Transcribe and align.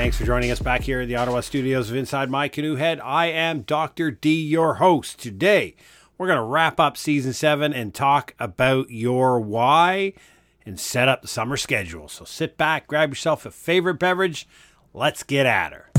Thanks 0.00 0.16
for 0.16 0.24
joining 0.24 0.50
us 0.50 0.60
back 0.60 0.80
here 0.80 1.02
at 1.02 1.08
the 1.08 1.16
Ottawa 1.16 1.42
studios 1.42 1.90
of 1.90 1.96
Inside 1.96 2.30
My 2.30 2.48
Canoe 2.48 2.76
Head. 2.76 3.00
I 3.00 3.26
am 3.26 3.60
Dr. 3.60 4.10
D, 4.10 4.42
your 4.42 4.76
host. 4.76 5.18
Today, 5.20 5.76
we're 6.16 6.26
going 6.26 6.38
to 6.38 6.42
wrap 6.42 6.80
up 6.80 6.96
season 6.96 7.34
seven 7.34 7.74
and 7.74 7.92
talk 7.92 8.34
about 8.38 8.88
your 8.90 9.38
why 9.40 10.14
and 10.64 10.80
set 10.80 11.06
up 11.06 11.20
the 11.20 11.28
summer 11.28 11.58
schedule. 11.58 12.08
So 12.08 12.24
sit 12.24 12.56
back, 12.56 12.86
grab 12.86 13.10
yourself 13.10 13.44
a 13.44 13.50
favorite 13.50 13.98
beverage. 13.98 14.48
Let's 14.94 15.22
get 15.22 15.44
at 15.44 15.74
her. 15.74 15.90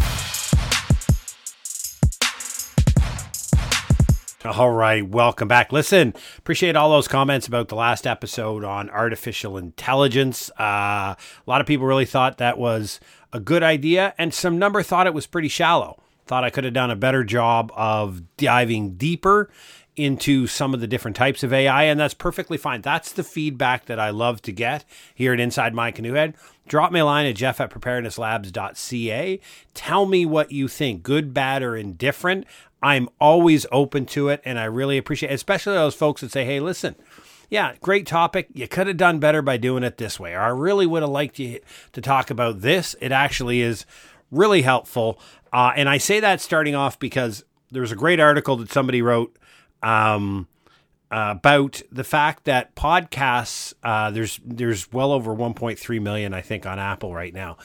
All 4.43 4.71
right, 4.71 5.07
welcome 5.07 5.47
back. 5.47 5.71
Listen, 5.71 6.15
appreciate 6.39 6.75
all 6.75 6.89
those 6.89 7.07
comments 7.07 7.45
about 7.45 7.67
the 7.67 7.75
last 7.75 8.07
episode 8.07 8.63
on 8.63 8.89
artificial 8.89 9.55
intelligence. 9.55 10.49
Uh, 10.59 11.13
a 11.13 11.17
lot 11.45 11.61
of 11.61 11.67
people 11.67 11.85
really 11.85 12.07
thought 12.07 12.39
that 12.39 12.57
was 12.57 12.99
a 13.33 13.39
good 13.39 13.63
idea, 13.63 14.13
and 14.17 14.33
some 14.33 14.59
number 14.59 14.83
thought 14.83 15.07
it 15.07 15.13
was 15.13 15.27
pretty 15.27 15.47
shallow. 15.47 16.01
Thought 16.25 16.43
I 16.43 16.49
could 16.49 16.63
have 16.63 16.73
done 16.73 16.91
a 16.91 16.95
better 16.95 17.23
job 17.23 17.71
of 17.75 18.21
diving 18.37 18.95
deeper 18.95 19.49
into 19.95 20.47
some 20.47 20.73
of 20.73 20.79
the 20.79 20.87
different 20.87 21.17
types 21.17 21.43
of 21.43 21.51
AI, 21.51 21.83
and 21.83 21.99
that's 21.99 22.13
perfectly 22.13 22.57
fine. 22.57 22.81
That's 22.81 23.11
the 23.11 23.23
feedback 23.23 23.85
that 23.85 23.99
I 23.99 24.09
love 24.09 24.41
to 24.43 24.51
get 24.51 24.85
here 25.13 25.33
at 25.33 25.39
Inside 25.39 25.73
My 25.73 25.91
Canoe 25.91 26.13
Head. 26.13 26.35
Drop 26.67 26.91
me 26.91 27.01
a 27.01 27.05
line 27.05 27.25
at 27.25 27.35
jeff 27.35 27.59
at 27.59 27.69
preparednesslabs.ca. 27.69 29.39
Tell 29.73 30.05
me 30.05 30.25
what 30.25 30.51
you 30.51 30.67
think, 30.67 31.03
good, 31.03 31.33
bad, 31.33 31.61
or 31.61 31.75
indifferent. 31.75 32.45
I'm 32.81 33.09
always 33.19 33.65
open 33.71 34.05
to 34.07 34.29
it, 34.29 34.41
and 34.45 34.57
I 34.57 34.63
really 34.65 34.97
appreciate 34.97 35.31
it, 35.31 35.35
especially 35.35 35.73
those 35.73 35.95
folks 35.95 36.21
that 36.21 36.31
say, 36.31 36.45
hey, 36.45 36.59
listen, 36.59 36.95
yeah, 37.51 37.75
great 37.81 38.07
topic. 38.07 38.47
You 38.53 38.65
could 38.65 38.87
have 38.87 38.95
done 38.95 39.19
better 39.19 39.41
by 39.41 39.57
doing 39.57 39.83
it 39.83 39.97
this 39.97 40.17
way. 40.17 40.33
Or 40.33 40.39
I 40.39 40.47
really 40.47 40.87
would 40.87 41.03
have 41.03 41.11
liked 41.11 41.37
you 41.37 41.59
to 41.91 41.99
talk 42.01 42.31
about 42.31 42.61
this. 42.61 42.95
It 43.01 43.11
actually 43.11 43.61
is 43.61 43.85
really 44.31 44.61
helpful. 44.61 45.19
Uh, 45.51 45.73
and 45.75 45.89
I 45.89 45.97
say 45.97 46.21
that 46.21 46.39
starting 46.39 46.75
off 46.75 46.97
because 46.97 47.43
there 47.69 47.81
was 47.81 47.91
a 47.91 47.97
great 47.97 48.21
article 48.21 48.55
that 48.55 48.71
somebody 48.71 49.01
wrote 49.01 49.37
um, 49.83 50.47
uh, 51.11 51.33
about 51.35 51.81
the 51.91 52.05
fact 52.05 52.45
that 52.45 52.73
podcasts 52.73 53.73
uh, 53.83 54.11
there's 54.11 54.39
there's 54.45 54.89
well 54.93 55.11
over 55.11 55.35
1.3 55.35 56.01
million 56.01 56.33
I 56.33 56.39
think 56.39 56.65
on 56.65 56.79
Apple 56.79 57.13
right 57.13 57.33
now. 57.33 57.57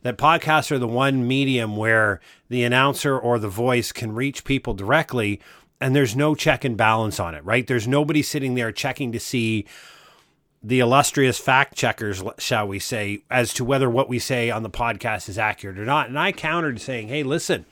That 0.00 0.16
podcasts 0.16 0.70
are 0.70 0.78
the 0.78 0.88
one 0.88 1.28
medium 1.28 1.76
where 1.76 2.20
the 2.48 2.64
announcer 2.64 3.18
or 3.18 3.38
the 3.38 3.48
voice 3.48 3.92
can 3.92 4.14
reach 4.14 4.44
people 4.44 4.72
directly, 4.72 5.40
and 5.84 5.94
there's 5.94 6.16
no 6.16 6.34
check 6.34 6.64
and 6.64 6.78
balance 6.78 7.20
on 7.20 7.34
it. 7.34 7.44
Right? 7.44 7.66
There's 7.66 7.86
nobody 7.86 8.22
sitting 8.22 8.54
there 8.54 8.72
checking 8.72 9.12
to 9.12 9.20
see 9.20 9.66
the 10.62 10.80
illustrious 10.80 11.38
fact 11.38 11.76
checkers, 11.76 12.22
shall 12.38 12.66
we 12.66 12.78
say, 12.78 13.22
as 13.30 13.52
to 13.52 13.66
whether 13.66 13.90
what 13.90 14.08
we 14.08 14.18
say 14.18 14.50
on 14.50 14.62
the 14.62 14.70
podcast 14.70 15.28
is 15.28 15.36
accurate 15.36 15.78
or 15.78 15.84
not. 15.84 16.08
And 16.08 16.18
I 16.18 16.32
countered 16.32 16.80
saying, 16.80 17.08
"Hey, 17.08 17.22
listen." 17.22 17.66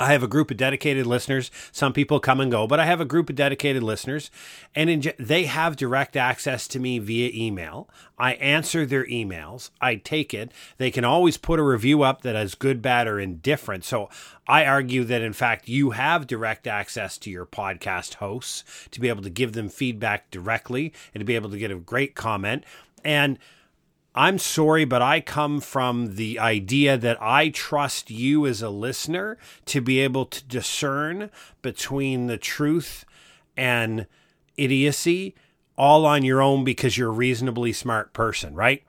I 0.00 0.12
have 0.12 0.22
a 0.22 0.28
group 0.28 0.50
of 0.50 0.56
dedicated 0.56 1.06
listeners. 1.06 1.50
Some 1.72 1.92
people 1.92 2.20
come 2.20 2.40
and 2.40 2.50
go, 2.50 2.66
but 2.66 2.80
I 2.80 2.86
have 2.86 3.00
a 3.00 3.04
group 3.04 3.28
of 3.28 3.36
dedicated 3.36 3.82
listeners, 3.82 4.30
and 4.74 4.88
in, 4.88 5.12
they 5.18 5.44
have 5.44 5.76
direct 5.76 6.16
access 6.16 6.66
to 6.68 6.80
me 6.80 6.98
via 6.98 7.30
email. 7.34 7.88
I 8.18 8.32
answer 8.34 8.86
their 8.86 9.04
emails. 9.06 9.70
I 9.80 9.96
take 9.96 10.32
it. 10.32 10.52
They 10.78 10.90
can 10.90 11.04
always 11.04 11.36
put 11.36 11.60
a 11.60 11.62
review 11.62 12.02
up 12.02 12.22
that 12.22 12.36
is 12.36 12.54
good, 12.54 12.80
bad, 12.80 13.06
or 13.06 13.20
indifferent. 13.20 13.84
So 13.84 14.08
I 14.48 14.64
argue 14.64 15.04
that, 15.04 15.22
in 15.22 15.32
fact, 15.34 15.68
you 15.68 15.90
have 15.90 16.26
direct 16.26 16.66
access 16.66 17.18
to 17.18 17.30
your 17.30 17.46
podcast 17.46 18.14
hosts 18.14 18.88
to 18.90 19.00
be 19.00 19.08
able 19.08 19.22
to 19.22 19.30
give 19.30 19.52
them 19.52 19.68
feedback 19.68 20.30
directly 20.30 20.92
and 21.14 21.20
to 21.20 21.24
be 21.26 21.34
able 21.34 21.50
to 21.50 21.58
get 21.58 21.70
a 21.70 21.76
great 21.76 22.14
comment. 22.14 22.64
And 23.04 23.38
I'm 24.14 24.38
sorry, 24.38 24.84
but 24.84 25.02
I 25.02 25.20
come 25.20 25.60
from 25.60 26.16
the 26.16 26.38
idea 26.38 26.96
that 26.96 27.22
I 27.22 27.50
trust 27.50 28.10
you 28.10 28.44
as 28.44 28.60
a 28.60 28.68
listener 28.70 29.38
to 29.66 29.80
be 29.80 30.00
able 30.00 30.26
to 30.26 30.44
discern 30.44 31.30
between 31.62 32.26
the 32.26 32.36
truth 32.36 33.04
and 33.56 34.06
idiocy 34.56 35.36
all 35.78 36.04
on 36.04 36.24
your 36.24 36.42
own 36.42 36.64
because 36.64 36.98
you're 36.98 37.10
a 37.10 37.12
reasonably 37.12 37.72
smart 37.72 38.12
person, 38.12 38.54
right? 38.54 38.82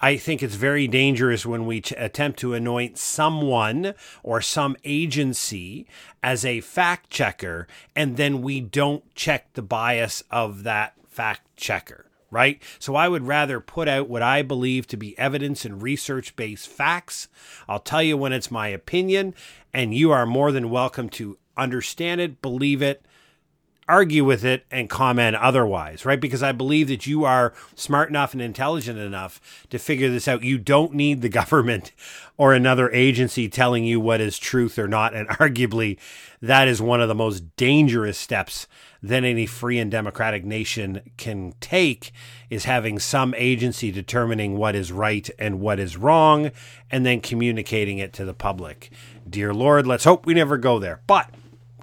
I 0.00 0.16
think 0.16 0.42
it's 0.42 0.56
very 0.56 0.88
dangerous 0.88 1.46
when 1.46 1.66
we 1.66 1.82
attempt 1.96 2.38
to 2.40 2.54
anoint 2.54 2.98
someone 2.98 3.94
or 4.22 4.40
some 4.40 4.76
agency 4.82 5.86
as 6.22 6.44
a 6.44 6.60
fact 6.60 7.10
checker 7.10 7.68
and 7.94 8.16
then 8.16 8.42
we 8.42 8.60
don't 8.60 9.14
check 9.14 9.52
the 9.52 9.62
bias 9.62 10.22
of 10.30 10.62
that 10.64 10.94
fact 11.08 11.42
checker 11.56 12.06
right? 12.34 12.60
So 12.78 12.96
I 12.96 13.08
would 13.08 13.26
rather 13.26 13.60
put 13.60 13.88
out 13.88 14.08
what 14.08 14.20
I 14.20 14.42
believe 14.42 14.86
to 14.88 14.96
be 14.96 15.16
evidence 15.18 15.64
and 15.64 15.80
research 15.80 16.34
based 16.36 16.68
facts. 16.68 17.28
I'll 17.68 17.78
tell 17.78 18.02
you 18.02 18.16
when 18.16 18.32
it's 18.32 18.50
my 18.50 18.68
opinion, 18.68 19.34
and 19.72 19.94
you 19.94 20.10
are 20.10 20.26
more 20.26 20.52
than 20.52 20.68
welcome 20.68 21.08
to 21.10 21.38
understand 21.56 22.20
it, 22.20 22.42
believe 22.42 22.82
it, 22.82 23.06
argue 23.88 24.24
with 24.24 24.44
it, 24.44 24.64
and 24.70 24.90
comment 24.90 25.36
otherwise, 25.36 26.04
right? 26.04 26.20
Because 26.20 26.42
I 26.42 26.50
believe 26.52 26.88
that 26.88 27.06
you 27.06 27.24
are 27.24 27.54
smart 27.76 28.08
enough 28.08 28.32
and 28.32 28.42
intelligent 28.42 28.98
enough 28.98 29.66
to 29.70 29.78
figure 29.78 30.10
this 30.10 30.26
out. 30.26 30.42
You 30.42 30.58
don't 30.58 30.94
need 30.94 31.22
the 31.22 31.28
government 31.40 31.92
or 32.36 32.52
another 32.52 32.90
agency 32.90 33.48
telling 33.48 33.84
you 33.84 34.00
what 34.00 34.20
is 34.20 34.38
truth 34.38 34.76
or 34.76 34.88
not. 34.88 35.14
And 35.14 35.28
arguably, 35.38 35.98
that 36.42 36.66
is 36.66 36.82
one 36.82 37.00
of 37.00 37.08
the 37.08 37.14
most 37.14 37.56
dangerous 37.56 38.18
steps 38.18 38.66
than 39.04 39.22
any 39.22 39.44
free 39.44 39.78
and 39.78 39.90
democratic 39.90 40.46
nation 40.46 41.02
can 41.18 41.52
take 41.60 42.10
is 42.48 42.64
having 42.64 42.98
some 42.98 43.34
agency 43.36 43.92
determining 43.92 44.56
what 44.56 44.74
is 44.74 44.90
right 44.90 45.28
and 45.38 45.60
what 45.60 45.78
is 45.78 45.98
wrong 45.98 46.50
and 46.90 47.04
then 47.04 47.20
communicating 47.20 47.98
it 47.98 48.14
to 48.14 48.24
the 48.24 48.32
public. 48.32 48.90
Dear 49.28 49.52
Lord, 49.52 49.86
let's 49.86 50.04
hope 50.04 50.24
we 50.24 50.32
never 50.32 50.56
go 50.56 50.78
there. 50.78 51.02
But 51.06 51.28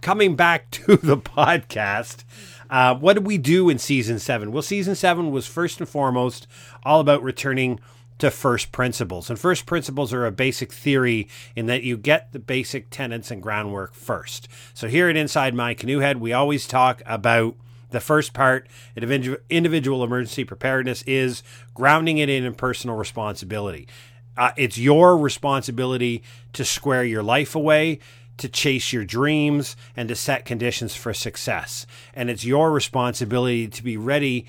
coming 0.02 0.36
back 0.36 0.72
to 0.72 0.98
the 0.98 1.18
podcast, 1.18 2.24
uh, 2.72 2.96
what 2.96 3.14
did 3.14 3.28
we 3.28 3.38
do 3.38 3.70
in 3.70 3.78
season 3.78 4.18
seven? 4.18 4.52
Well, 4.52 4.64
season 4.64 4.96
seven 4.96 5.30
was 5.30 5.46
first 5.46 5.80
and 5.80 5.88
foremost 5.88 6.48
all 6.84 7.00
about 7.00 7.22
returning 7.22 7.80
to 8.22 8.32
first 8.32 8.72
principles. 8.72 9.30
And 9.30 9.40
first 9.40 9.66
principles 9.66 10.14
are 10.14 10.28
a 10.28 10.32
basic 10.32 10.72
theory 10.72 11.28
in 11.56 11.66
that 11.66 11.82
you 11.82 11.98
get 11.98 12.32
the 12.32 12.40
basic 12.40 12.92
tenets 12.92 13.32
and 13.32 13.42
groundwork 13.42 13.96
first. 13.96 14.48
So 14.76 14.88
here 14.88 15.10
at 15.10 15.18
Inside 15.18 15.56
My 15.56 15.74
Canoe 15.74 16.00
Head, 16.00 16.18
we 16.18 16.32
always 16.32 16.68
talk 16.68 17.02
about 17.08 17.56
the 17.90 18.00
first 18.00 18.34
part 18.34 18.70
individual 18.96 20.04
emergency 20.04 20.44
preparedness 20.44 21.02
is 21.08 21.42
grounding 21.74 22.20
it 22.20 22.30
in 22.30 22.54
personal 22.54 22.96
responsibility. 22.96 23.88
Uh, 24.38 24.52
it's 24.56 24.78
your 24.78 25.18
responsibility 25.18 26.24
to 26.54 26.64
square 26.64 27.04
your 27.04 27.24
life 27.24 27.56
away, 27.56 28.00
to 28.38 28.48
chase 28.48 28.94
your 28.94 29.04
dreams, 29.04 29.76
and 29.96 30.08
to 30.08 30.16
set 30.16 30.46
conditions 30.46 30.96
for 30.96 31.12
success. 31.12 31.88
And 32.14 32.30
it's 32.30 32.46
your 32.46 32.72
responsibility 32.72 33.68
to 33.68 33.84
be 33.84 33.98
ready 33.98 34.46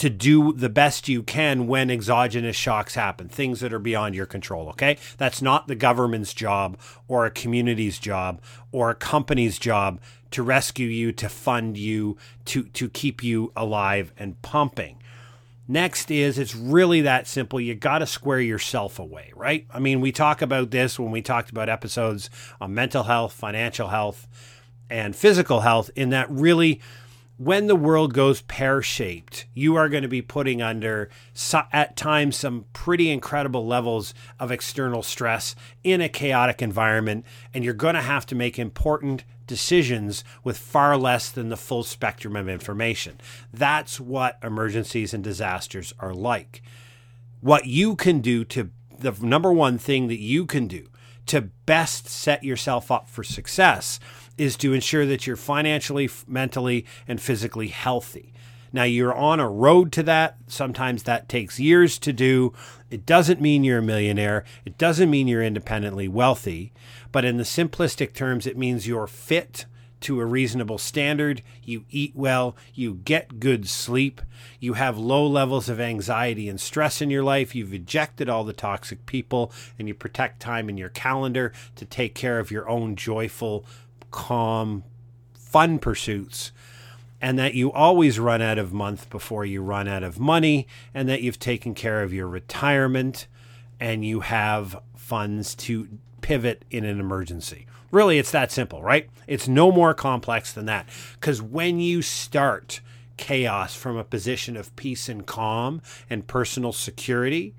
to 0.00 0.08
do 0.08 0.54
the 0.54 0.70
best 0.70 1.10
you 1.10 1.22
can 1.22 1.66
when 1.66 1.90
exogenous 1.90 2.56
shocks 2.56 2.94
happen, 2.94 3.28
things 3.28 3.60
that 3.60 3.70
are 3.70 3.78
beyond 3.78 4.14
your 4.14 4.24
control, 4.24 4.70
okay? 4.70 4.96
That's 5.18 5.42
not 5.42 5.68
the 5.68 5.74
government's 5.74 6.32
job 6.32 6.78
or 7.06 7.26
a 7.26 7.30
community's 7.30 7.98
job 7.98 8.40
or 8.72 8.88
a 8.88 8.94
company's 8.94 9.58
job 9.58 10.00
to 10.30 10.42
rescue 10.42 10.86
you, 10.88 11.12
to 11.12 11.28
fund 11.28 11.76
you, 11.76 12.16
to, 12.46 12.62
to 12.62 12.88
keep 12.88 13.22
you 13.22 13.52
alive 13.54 14.14
and 14.16 14.40
pumping. 14.40 15.02
Next 15.68 16.10
is 16.10 16.38
it's 16.38 16.54
really 16.56 17.02
that 17.02 17.26
simple. 17.26 17.60
You 17.60 17.74
got 17.74 17.98
to 17.98 18.06
square 18.06 18.40
yourself 18.40 18.98
away, 18.98 19.32
right? 19.36 19.66
I 19.70 19.80
mean, 19.80 20.00
we 20.00 20.12
talk 20.12 20.40
about 20.40 20.70
this 20.70 20.98
when 20.98 21.10
we 21.10 21.20
talked 21.20 21.50
about 21.50 21.68
episodes 21.68 22.30
on 22.58 22.72
mental 22.72 23.02
health, 23.02 23.34
financial 23.34 23.88
health, 23.88 24.26
and 24.88 25.14
physical 25.14 25.60
health, 25.60 25.90
in 25.94 26.08
that 26.08 26.30
really 26.30 26.80
when 27.40 27.68
the 27.68 27.76
world 27.76 28.12
goes 28.12 28.42
pear 28.42 28.82
shaped, 28.82 29.46
you 29.54 29.74
are 29.74 29.88
going 29.88 30.02
to 30.02 30.08
be 30.10 30.20
putting 30.20 30.60
under, 30.60 31.08
at 31.72 31.96
times, 31.96 32.36
some 32.36 32.66
pretty 32.74 33.10
incredible 33.10 33.66
levels 33.66 34.12
of 34.38 34.52
external 34.52 35.02
stress 35.02 35.54
in 35.82 36.02
a 36.02 36.08
chaotic 36.10 36.60
environment. 36.60 37.24
And 37.54 37.64
you're 37.64 37.72
going 37.72 37.94
to 37.94 38.02
have 38.02 38.26
to 38.26 38.34
make 38.34 38.58
important 38.58 39.24
decisions 39.46 40.22
with 40.44 40.58
far 40.58 40.98
less 40.98 41.30
than 41.30 41.48
the 41.48 41.56
full 41.56 41.82
spectrum 41.82 42.36
of 42.36 42.46
information. 42.46 43.18
That's 43.54 43.98
what 43.98 44.38
emergencies 44.42 45.14
and 45.14 45.24
disasters 45.24 45.94
are 45.98 46.12
like. 46.12 46.60
What 47.40 47.64
you 47.64 47.96
can 47.96 48.20
do 48.20 48.44
to, 48.44 48.68
the 48.98 49.16
number 49.22 49.50
one 49.50 49.78
thing 49.78 50.08
that 50.08 50.20
you 50.20 50.44
can 50.44 50.66
do 50.66 50.88
to 51.24 51.40
best 51.40 52.06
set 52.06 52.44
yourself 52.44 52.90
up 52.90 53.08
for 53.08 53.24
success 53.24 53.98
is 54.40 54.56
to 54.56 54.72
ensure 54.72 55.04
that 55.04 55.26
you're 55.26 55.36
financially, 55.36 56.08
mentally, 56.26 56.86
and 57.06 57.20
physically 57.20 57.68
healthy. 57.68 58.32
Now, 58.72 58.84
you're 58.84 59.14
on 59.14 59.38
a 59.38 59.50
road 59.50 59.92
to 59.92 60.02
that. 60.04 60.36
Sometimes 60.46 61.02
that 61.02 61.28
takes 61.28 61.60
years 61.60 61.98
to 61.98 62.12
do. 62.12 62.54
It 62.88 63.04
doesn't 63.04 63.40
mean 63.40 63.64
you're 63.64 63.80
a 63.80 63.82
millionaire. 63.82 64.44
It 64.64 64.78
doesn't 64.78 65.10
mean 65.10 65.28
you're 65.28 65.42
independently 65.42 66.08
wealthy. 66.08 66.72
But 67.12 67.26
in 67.26 67.36
the 67.36 67.42
simplistic 67.42 68.14
terms, 68.14 68.46
it 68.46 68.56
means 68.56 68.86
you're 68.86 69.06
fit 69.06 69.66
to 70.00 70.20
a 70.20 70.24
reasonable 70.24 70.78
standard, 70.78 71.42
you 71.62 71.84
eat 71.90 72.12
well, 72.14 72.56
you 72.72 72.94
get 72.94 73.38
good 73.38 73.68
sleep, 73.68 74.22
you 74.58 74.72
have 74.72 74.96
low 74.96 75.26
levels 75.26 75.68
of 75.68 75.78
anxiety 75.78 76.48
and 76.48 76.58
stress 76.58 77.02
in 77.02 77.10
your 77.10 77.22
life, 77.22 77.54
you've 77.54 77.74
ejected 77.74 78.28
all 78.28 78.44
the 78.44 78.54
toxic 78.54 79.04
people, 79.04 79.52
and 79.78 79.88
you 79.88 79.94
protect 79.94 80.40
time 80.40 80.70
in 80.70 80.78
your 80.78 80.88
calendar 80.88 81.52
to 81.76 81.84
take 81.84 82.14
care 82.14 82.38
of 82.38 82.50
your 82.50 82.66
own 82.66 82.96
joyful, 82.96 83.66
calm, 84.10 84.84
fun 85.34 85.78
pursuits. 85.78 86.52
And 87.22 87.38
that 87.38 87.54
you 87.54 87.70
always 87.70 88.18
run 88.18 88.40
out 88.40 88.56
of 88.56 88.72
month 88.72 89.10
before 89.10 89.44
you 89.44 89.62
run 89.62 89.86
out 89.86 90.02
of 90.02 90.18
money, 90.18 90.66
and 90.94 91.06
that 91.08 91.20
you've 91.20 91.38
taken 91.38 91.74
care 91.74 92.02
of 92.02 92.14
your 92.14 92.26
retirement 92.26 93.26
and 93.78 94.04
you 94.04 94.20
have 94.20 94.80
funds 94.94 95.54
to 95.54 95.88
pivot 96.20 96.64
in 96.70 96.84
an 96.84 97.00
emergency. 97.00 97.66
Really, 97.90 98.18
it's 98.18 98.30
that 98.30 98.52
simple, 98.52 98.82
right? 98.82 99.10
It's 99.26 99.48
no 99.48 99.72
more 99.72 99.94
complex 99.94 100.52
than 100.52 100.66
that. 100.66 100.88
Because 101.14 101.42
when 101.42 101.80
you 101.80 102.02
start 102.02 102.80
chaos 103.16 103.74
from 103.74 103.96
a 103.96 104.04
position 104.04 104.56
of 104.56 104.74
peace 104.76 105.08
and 105.08 105.26
calm 105.26 105.82
and 106.08 106.26
personal 106.26 106.72
security 106.72 107.54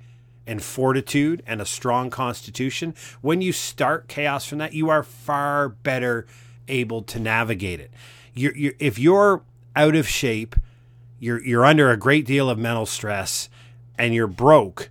and 0.52 0.62
fortitude 0.62 1.42
and 1.48 1.62
a 1.62 1.66
strong 1.66 2.10
constitution, 2.10 2.94
when 3.22 3.42
you 3.42 3.52
start 3.52 4.08
chaos 4.08 4.46
from 4.46 4.58
that, 4.60 4.74
you 4.74 4.90
are 4.90 5.04
far 5.04 5.70
better 5.70 6.28
able 6.68 7.02
to 7.02 7.20
navigate 7.20 7.80
it. 7.80 7.92
You're, 8.34 8.56
you're, 8.56 8.74
if 8.80 9.00
you're 9.00 9.42
out 9.76 9.96
of 9.96 10.08
shape, 10.08 10.56
you're, 11.20 11.44
you're 11.44 11.66
under 11.66 11.90
a 11.90 11.98
great 11.98 12.26
deal 12.26 12.50
of 12.50 12.60
mental 12.60 12.86
stress, 12.86 13.50
and 13.98 14.14
you're 14.14 14.28
broke 14.28 14.90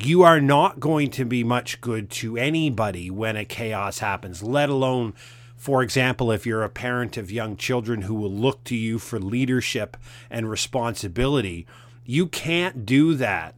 you 0.00 0.22
are 0.22 0.40
not 0.40 0.78
going 0.78 1.10
to 1.10 1.24
be 1.24 1.42
much 1.42 1.80
good 1.80 2.08
to 2.08 2.36
anybody 2.36 3.10
when 3.10 3.34
a 3.34 3.44
chaos 3.44 3.98
happens, 3.98 4.44
let 4.44 4.68
alone, 4.68 5.12
for 5.56 5.82
example, 5.82 6.30
if 6.30 6.46
you're 6.46 6.62
a 6.62 6.68
parent 6.68 7.16
of 7.16 7.32
young 7.32 7.56
children 7.56 8.02
who 8.02 8.14
will 8.14 8.30
look 8.30 8.62
to 8.62 8.76
you 8.76 9.00
for 9.00 9.18
leadership 9.18 9.96
and 10.30 10.48
responsibility. 10.48 11.66
You 12.04 12.28
can't 12.28 12.86
do 12.86 13.14
that 13.14 13.56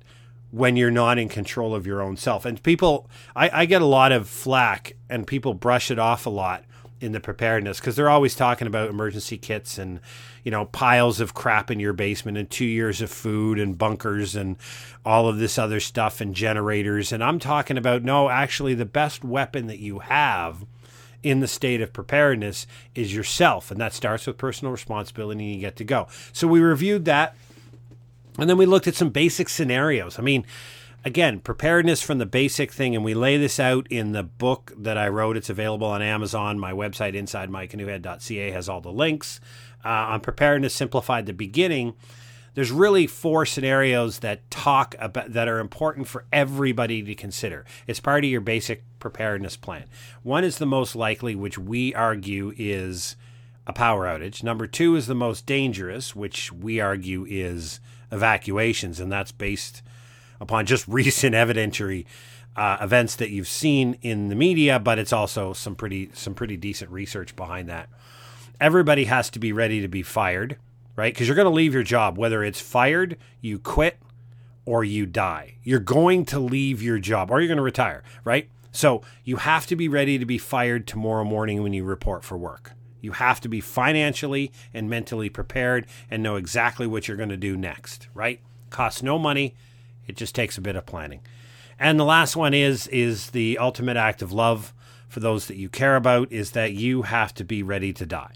when 0.50 0.76
you're 0.76 0.90
not 0.90 1.18
in 1.18 1.28
control 1.28 1.74
of 1.74 1.86
your 1.86 2.02
own 2.02 2.16
self. 2.16 2.44
And 2.44 2.62
people, 2.62 3.08
I, 3.36 3.50
I 3.62 3.66
get 3.66 3.82
a 3.82 3.86
lot 3.86 4.12
of 4.12 4.28
flack 4.28 4.94
and 5.08 5.26
people 5.26 5.54
brush 5.54 5.90
it 5.90 5.98
off 5.98 6.26
a 6.26 6.30
lot 6.30 6.64
in 7.00 7.12
the 7.12 7.20
preparedness 7.20 7.80
because 7.80 7.96
they're 7.96 8.10
always 8.10 8.34
talking 8.34 8.66
about 8.66 8.90
emergency 8.90 9.38
kits 9.38 9.78
and 9.78 10.00
you 10.44 10.50
know 10.50 10.66
piles 10.66 11.18
of 11.18 11.32
crap 11.32 11.70
in 11.70 11.80
your 11.80 11.94
basement 11.94 12.36
and 12.36 12.50
two 12.50 12.66
years 12.66 13.00
of 13.00 13.10
food 13.10 13.58
and 13.58 13.78
bunkers 13.78 14.36
and 14.36 14.56
all 15.04 15.26
of 15.26 15.38
this 15.38 15.58
other 15.58 15.80
stuff 15.80 16.20
and 16.20 16.34
generators. 16.34 17.10
And 17.10 17.24
i'm 17.24 17.38
talking 17.38 17.78
about 17.78 18.02
no 18.02 18.28
actually 18.28 18.74
the 18.74 18.84
best 18.84 19.24
weapon 19.24 19.66
that 19.66 19.78
you 19.78 20.00
have 20.00 20.66
in 21.22 21.40
the 21.40 21.48
state 21.48 21.80
of 21.80 21.92
preparedness 21.92 22.66
is 22.94 23.14
yourself. 23.14 23.70
And 23.70 23.80
that 23.80 23.92
starts 23.92 24.26
with 24.26 24.38
personal 24.38 24.72
responsibility 24.72 25.44
and 25.44 25.54
you 25.54 25.60
get 25.60 25.76
to 25.76 25.84
go. 25.84 26.08
So 26.32 26.48
we 26.48 26.60
reviewed 26.60 27.04
that 27.06 27.36
and 28.40 28.50
then 28.50 28.56
we 28.56 28.66
looked 28.66 28.88
at 28.88 28.94
some 28.94 29.10
basic 29.10 29.48
scenarios 29.48 30.18
i 30.18 30.22
mean 30.22 30.44
again, 31.04 31.40
preparedness 31.40 32.02
from 32.02 32.18
the 32.18 32.26
basic 32.26 32.72
thing, 32.72 32.94
and 32.94 33.04
we 33.04 33.14
lay 33.14 33.36
this 33.36 33.58
out 33.58 33.86
in 33.90 34.12
the 34.12 34.22
book 34.22 34.72
that 34.76 34.98
I 34.98 35.08
wrote. 35.08 35.36
It's 35.36 35.50
available 35.50 35.86
on 35.86 36.02
Amazon. 36.02 36.58
My 36.58 36.72
website, 36.72 37.14
insidemycanoehead.ca, 37.14 38.50
has 38.50 38.68
all 38.68 38.80
the 38.80 38.92
links. 38.92 39.40
Uh, 39.84 39.88
on 39.88 40.20
preparedness 40.20 40.74
simplified, 40.74 41.26
the 41.26 41.32
beginning, 41.32 41.94
there's 42.54 42.72
really 42.72 43.06
four 43.06 43.46
scenarios 43.46 44.18
that 44.18 44.50
talk 44.50 44.94
about 44.98 45.32
that 45.32 45.48
are 45.48 45.60
important 45.60 46.08
for 46.08 46.24
everybody 46.32 47.02
to 47.02 47.14
consider. 47.14 47.64
It's 47.86 48.00
part 48.00 48.24
of 48.24 48.30
your 48.30 48.40
basic 48.40 48.82
preparedness 48.98 49.56
plan. 49.56 49.84
One 50.22 50.44
is 50.44 50.58
the 50.58 50.66
most 50.66 50.94
likely, 50.96 51.34
which 51.34 51.58
we 51.58 51.94
argue 51.94 52.52
is 52.58 53.16
a 53.66 53.72
power 53.72 54.04
outage. 54.06 54.42
Number 54.42 54.66
two 54.66 54.96
is 54.96 55.06
the 55.06 55.14
most 55.14 55.46
dangerous, 55.46 56.16
which 56.16 56.52
we 56.52 56.80
argue 56.80 57.24
is 57.28 57.80
evacuations, 58.12 59.00
and 59.00 59.10
that's 59.10 59.32
based 59.32 59.82
upon 60.40 60.66
just 60.66 60.86
recent 60.88 61.34
evidentiary 61.34 62.06
uh, 62.56 62.78
events 62.80 63.16
that 63.16 63.30
you've 63.30 63.48
seen 63.48 63.96
in 64.02 64.28
the 64.28 64.34
media, 64.34 64.78
but 64.78 64.98
it's 64.98 65.12
also 65.12 65.52
some 65.52 65.74
pretty 65.74 66.10
some 66.12 66.34
pretty 66.34 66.56
decent 66.56 66.90
research 66.90 67.36
behind 67.36 67.68
that. 67.68 67.88
Everybody 68.60 69.04
has 69.04 69.30
to 69.30 69.38
be 69.38 69.52
ready 69.52 69.80
to 69.80 69.88
be 69.88 70.02
fired, 70.02 70.56
right? 70.96 71.14
Because 71.14 71.26
you're 71.26 71.36
going 71.36 71.46
to 71.46 71.50
leave 71.50 71.72
your 71.72 71.82
job, 71.82 72.18
whether 72.18 72.44
it's 72.44 72.60
fired, 72.60 73.16
you 73.40 73.58
quit, 73.58 73.98
or 74.66 74.84
you 74.84 75.06
die. 75.06 75.54
You're 75.62 75.80
going 75.80 76.26
to 76.26 76.38
leave 76.38 76.82
your 76.82 76.98
job, 76.98 77.30
or 77.30 77.40
you're 77.40 77.48
going 77.48 77.56
to 77.56 77.62
retire, 77.62 78.02
right? 78.24 78.50
So 78.72 79.02
you 79.24 79.36
have 79.36 79.66
to 79.68 79.76
be 79.76 79.88
ready 79.88 80.18
to 80.18 80.26
be 80.26 80.38
fired 80.38 80.86
tomorrow 80.86 81.24
morning 81.24 81.62
when 81.62 81.72
you 81.72 81.84
report 81.84 82.22
for 82.22 82.36
work. 82.36 82.72
You 83.00 83.12
have 83.12 83.40
to 83.40 83.48
be 83.48 83.60
financially 83.60 84.52
and 84.74 84.88
mentally 84.88 85.28
prepared 85.28 85.86
and 86.10 86.22
know 86.22 86.36
exactly 86.36 86.86
what 86.86 87.08
you're 87.08 87.16
going 87.16 87.28
to 87.28 87.36
do 87.36 87.56
next, 87.56 88.08
right? 88.14 88.40
Costs 88.70 89.02
no 89.02 89.18
money, 89.18 89.54
it 90.06 90.16
just 90.16 90.34
takes 90.34 90.58
a 90.58 90.62
bit 90.62 90.76
of 90.76 90.86
planning. 90.86 91.20
And 91.78 91.98
the 91.98 92.04
last 92.04 92.36
one 92.36 92.52
is 92.52 92.86
is 92.88 93.30
the 93.30 93.58
ultimate 93.58 93.96
act 93.96 94.22
of 94.22 94.32
love 94.32 94.74
for 95.08 95.20
those 95.20 95.46
that 95.46 95.56
you 95.56 95.68
care 95.68 95.96
about 95.96 96.30
is 96.30 96.52
that 96.52 96.72
you 96.72 97.02
have 97.02 97.34
to 97.34 97.44
be 97.44 97.62
ready 97.62 97.92
to 97.94 98.06
die. 98.06 98.32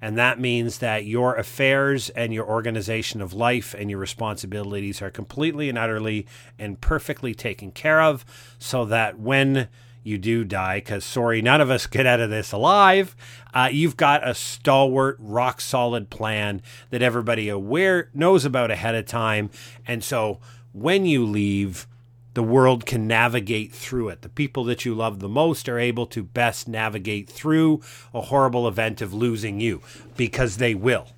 And 0.00 0.18
that 0.18 0.38
means 0.38 0.78
that 0.78 1.06
your 1.06 1.34
affairs 1.36 2.10
and 2.10 2.32
your 2.32 2.46
organization 2.46 3.22
of 3.22 3.32
life 3.32 3.74
and 3.78 3.90
your 3.90 3.98
responsibilities 3.98 5.00
are 5.00 5.10
completely 5.10 5.68
and 5.68 5.78
utterly 5.78 6.26
and 6.58 6.80
perfectly 6.80 7.34
taken 7.34 7.70
care 7.72 8.02
of 8.02 8.24
so 8.58 8.84
that 8.84 9.18
when 9.18 9.68
you 10.04 10.18
do 10.18 10.44
die, 10.44 10.76
because 10.76 11.04
sorry, 11.04 11.42
none 11.42 11.60
of 11.60 11.70
us 11.70 11.88
get 11.88 12.06
out 12.06 12.20
of 12.20 12.30
this 12.30 12.52
alive. 12.52 13.16
Uh, 13.52 13.68
you've 13.72 13.96
got 13.96 14.26
a 14.26 14.34
stalwart, 14.34 15.16
rock 15.18 15.60
solid 15.60 16.10
plan 16.10 16.62
that 16.90 17.02
everybody 17.02 17.48
aware 17.48 18.10
knows 18.14 18.44
about 18.44 18.70
ahead 18.70 18.94
of 18.94 19.06
time, 19.06 19.50
and 19.86 20.04
so 20.04 20.38
when 20.72 21.06
you 21.06 21.24
leave, 21.24 21.88
the 22.34 22.42
world 22.42 22.84
can 22.84 23.06
navigate 23.06 23.72
through 23.72 24.08
it. 24.08 24.22
The 24.22 24.28
people 24.28 24.64
that 24.64 24.84
you 24.84 24.94
love 24.94 25.20
the 25.20 25.28
most 25.28 25.68
are 25.68 25.78
able 25.78 26.06
to 26.06 26.22
best 26.22 26.68
navigate 26.68 27.28
through 27.28 27.80
a 28.12 28.22
horrible 28.22 28.68
event 28.68 29.00
of 29.00 29.14
losing 29.14 29.60
you 29.60 29.80
because 30.16 30.56
they 30.56 30.74
will. 30.74 31.08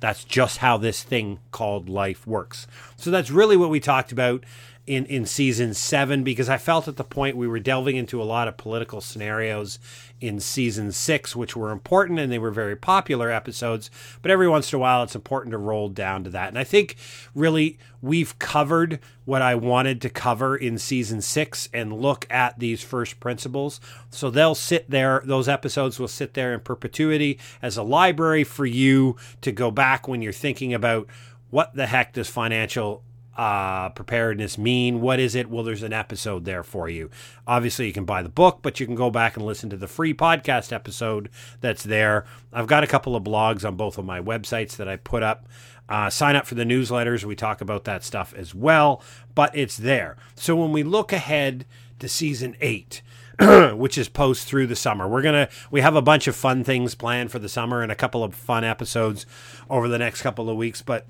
That's 0.00 0.24
just 0.24 0.58
how 0.58 0.78
this 0.78 1.02
thing 1.02 1.38
called 1.52 1.88
life 1.88 2.26
works. 2.26 2.66
So 2.96 3.10
that's 3.10 3.30
really 3.30 3.56
what 3.56 3.70
we 3.70 3.78
talked 3.78 4.10
about 4.10 4.44
in, 4.86 5.06
in 5.06 5.24
season 5.26 5.74
seven 5.74 6.24
because 6.24 6.48
I 6.48 6.58
felt 6.58 6.88
at 6.88 6.96
the 6.96 7.04
point 7.04 7.36
we 7.36 7.46
were 7.46 7.60
delving 7.60 7.96
into 7.96 8.20
a 8.20 8.24
lot 8.24 8.48
of 8.48 8.56
political 8.56 9.00
scenarios 9.00 9.78
in 10.20 10.40
season 10.40 10.90
six, 10.90 11.36
which 11.36 11.54
were 11.54 11.70
important 11.70 12.18
and 12.18 12.32
they 12.32 12.38
were 12.38 12.50
very 12.50 12.74
popular 12.74 13.30
episodes. 13.30 13.90
But 14.22 14.32
every 14.32 14.48
once 14.48 14.72
in 14.72 14.76
a 14.76 14.80
while, 14.80 15.04
it's 15.04 15.14
important 15.14 15.52
to 15.52 15.58
roll 15.58 15.88
down 15.88 16.24
to 16.24 16.30
that. 16.30 16.48
And 16.48 16.58
I 16.58 16.64
think 16.64 16.96
really 17.34 17.78
we've 18.00 18.36
covered 18.40 18.98
what 19.24 19.40
I 19.40 19.54
wanted 19.54 20.00
to 20.02 20.10
cover 20.10 20.56
in 20.56 20.78
season 20.78 21.20
six 21.20 21.68
and 21.72 21.92
look 21.92 22.26
at 22.28 22.58
these 22.58 22.82
first 22.82 23.20
principles. 23.20 23.80
So 24.10 24.30
they'll 24.30 24.56
sit 24.56 24.90
there, 24.90 25.22
those 25.24 25.48
episodes 25.48 26.00
will 26.00 26.08
sit 26.08 26.34
there 26.34 26.52
in 26.52 26.60
perpetuity 26.60 27.38
as 27.60 27.76
a 27.76 27.84
library 27.84 28.42
for 28.42 28.66
you 28.66 29.16
to 29.42 29.52
go 29.52 29.70
back 29.70 30.08
when 30.08 30.22
you're 30.22 30.32
thinking 30.32 30.74
about 30.74 31.06
what 31.50 31.74
the 31.74 31.86
heck 31.86 32.14
does 32.14 32.28
financial 32.28 33.04
uh, 33.36 33.90
preparedness 33.90 34.58
mean? 34.58 35.00
What 35.00 35.18
is 35.18 35.34
it? 35.34 35.48
Well, 35.48 35.64
there's 35.64 35.82
an 35.82 35.92
episode 35.92 36.44
there 36.44 36.62
for 36.62 36.88
you. 36.88 37.10
Obviously, 37.46 37.86
you 37.86 37.92
can 37.92 38.04
buy 38.04 38.22
the 38.22 38.28
book, 38.28 38.60
but 38.62 38.80
you 38.80 38.86
can 38.86 38.94
go 38.94 39.10
back 39.10 39.36
and 39.36 39.46
listen 39.46 39.70
to 39.70 39.76
the 39.76 39.86
free 39.86 40.14
podcast 40.14 40.72
episode 40.72 41.30
that's 41.60 41.82
there. 41.82 42.24
I've 42.52 42.66
got 42.66 42.84
a 42.84 42.88
couple 42.88 43.16
of 43.16 43.24
blogs 43.24 43.66
on 43.66 43.76
both 43.76 43.98
of 43.98 44.04
my 44.04 44.20
websites 44.20 44.76
that 44.76 44.88
I 44.88 44.96
put 44.96 45.22
up. 45.22 45.46
Uh, 45.88 46.08
sign 46.08 46.36
up 46.36 46.46
for 46.46 46.54
the 46.54 46.64
newsletters. 46.64 47.24
We 47.24 47.34
talk 47.34 47.60
about 47.60 47.84
that 47.84 48.04
stuff 48.04 48.32
as 48.36 48.54
well, 48.54 49.02
but 49.34 49.56
it's 49.56 49.76
there. 49.76 50.16
So 50.34 50.56
when 50.56 50.72
we 50.72 50.82
look 50.82 51.12
ahead 51.12 51.66
to 51.98 52.08
season 52.08 52.56
eight, 52.60 53.02
which 53.74 53.96
is 53.98 54.08
post 54.08 54.46
through 54.46 54.66
the 54.66 54.76
summer. 54.76 55.08
We're 55.08 55.22
to 55.22 55.48
we 55.70 55.80
have 55.80 55.96
a 55.96 56.02
bunch 56.02 56.26
of 56.26 56.36
fun 56.36 56.64
things 56.64 56.94
planned 56.94 57.30
for 57.30 57.38
the 57.38 57.48
summer 57.48 57.82
and 57.82 57.90
a 57.90 57.96
couple 57.96 58.22
of 58.22 58.34
fun 58.34 58.62
episodes 58.62 59.26
over 59.70 59.88
the 59.88 59.98
next 59.98 60.22
couple 60.22 60.50
of 60.50 60.56
weeks, 60.56 60.82
but 60.82 61.06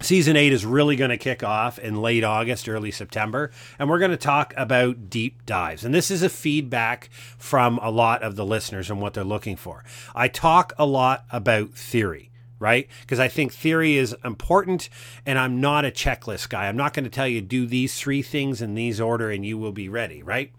Season 0.00 0.36
8 0.36 0.52
is 0.52 0.64
really 0.64 0.94
going 0.94 1.10
to 1.10 1.16
kick 1.16 1.42
off 1.42 1.76
in 1.76 2.00
late 2.00 2.22
August, 2.22 2.68
early 2.68 2.92
September, 2.92 3.50
and 3.80 3.88
we're 3.88 3.98
going 3.98 4.12
to 4.12 4.16
talk 4.16 4.54
about 4.56 5.10
deep 5.10 5.44
dives. 5.44 5.84
And 5.84 5.92
this 5.92 6.08
is 6.08 6.22
a 6.22 6.28
feedback 6.28 7.10
from 7.36 7.80
a 7.82 7.90
lot 7.90 8.22
of 8.22 8.36
the 8.36 8.44
listeners 8.44 8.90
and 8.90 9.00
what 9.00 9.14
they're 9.14 9.24
looking 9.24 9.56
for. 9.56 9.84
I 10.14 10.28
talk 10.28 10.72
a 10.78 10.86
lot 10.86 11.24
about 11.32 11.72
theory, 11.72 12.30
right? 12.60 12.86
Because 13.00 13.18
I 13.18 13.26
think 13.26 13.52
theory 13.52 13.96
is 13.96 14.14
important, 14.24 14.88
and 15.26 15.36
I'm 15.36 15.60
not 15.60 15.84
a 15.84 15.90
checklist 15.90 16.48
guy. 16.48 16.68
I'm 16.68 16.76
not 16.76 16.94
going 16.94 17.04
to 17.04 17.10
tell 17.10 17.26
you 17.26 17.40
do 17.40 17.66
these 17.66 17.98
three 17.98 18.22
things 18.22 18.62
in 18.62 18.76
these 18.76 19.00
order 19.00 19.32
and 19.32 19.44
you 19.44 19.58
will 19.58 19.72
be 19.72 19.88
ready, 19.88 20.22
right? 20.22 20.52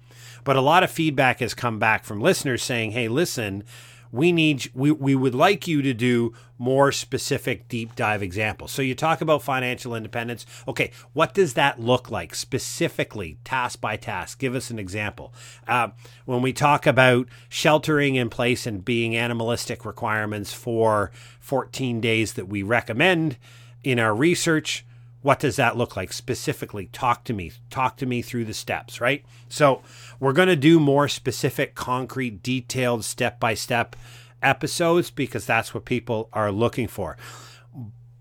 But 0.44 0.58
a 0.58 0.62
lot 0.62 0.84
of 0.84 0.92
feedback 0.92 1.40
has 1.40 1.54
come 1.54 1.80
back 1.80 2.04
from 2.04 2.20
listeners 2.20 2.62
saying, 2.62 2.92
hey, 2.92 3.08
listen, 3.08 3.64
we 4.12 4.32
need 4.32 4.70
we, 4.74 4.92
we 4.92 5.16
would 5.16 5.36
like 5.36 5.68
you 5.68 5.82
to 5.82 5.94
do 5.94 6.34
more 6.58 6.92
specific 6.92 7.68
deep 7.68 7.96
dive 7.96 8.22
examples. 8.22 8.72
So 8.72 8.82
you 8.82 8.96
talk 8.96 9.22
about 9.22 9.42
financial 9.42 9.96
independence. 9.96 10.46
Okay 10.68 10.92
what 11.14 11.34
does 11.34 11.54
that 11.54 11.80
look 11.80 12.12
like 12.12 12.36
specifically 12.36 13.38
task 13.44 13.82
by 13.82 13.96
task? 13.96 14.40
Give 14.40 14.56
us 14.56 14.70
an 14.70 14.80
example. 14.80 15.34
Uh, 15.68 15.90
when 16.26 16.42
we 16.42 16.54
talk 16.54 16.86
about 16.86 17.28
sheltering 17.48 18.16
in 18.16 18.30
place 18.30 18.66
and 18.66 18.84
being 18.84 19.16
animalistic 19.16 19.86
requirements 19.86 20.54
for 20.54 21.12
14 21.40 22.02
days 22.02 22.34
that 22.34 22.48
we 22.48 22.64
recommend 22.64 23.38
in 23.84 24.00
our 24.00 24.14
research 24.14 24.86
what 25.22 25.40
does 25.40 25.58
that 25.58 25.78
look 25.78 25.96
like? 25.96 26.14
Specifically 26.14 26.88
talk 26.88 27.24
to 27.26 27.34
me 27.34 27.52
talk 27.70 27.98
to 27.98 28.06
me 28.06 28.22
through 28.22 28.46
the 28.46 28.54
steps 28.54 29.02
right? 29.02 29.26
So 29.48 29.82
we're 30.20 30.34
going 30.34 30.48
to 30.48 30.56
do 30.56 30.80
more 30.80 31.08
specific 31.08 31.76
concrete 31.76 32.42
detailed 32.42 33.04
step 33.04 33.40
by 33.40 33.54
step 33.54 33.96
episodes 34.42 35.12
because 35.12 35.46
that's 35.46 35.74
what 35.74 35.86
people 35.86 36.30
are 36.34 36.52
looking 36.52 36.88
for. 36.88 37.18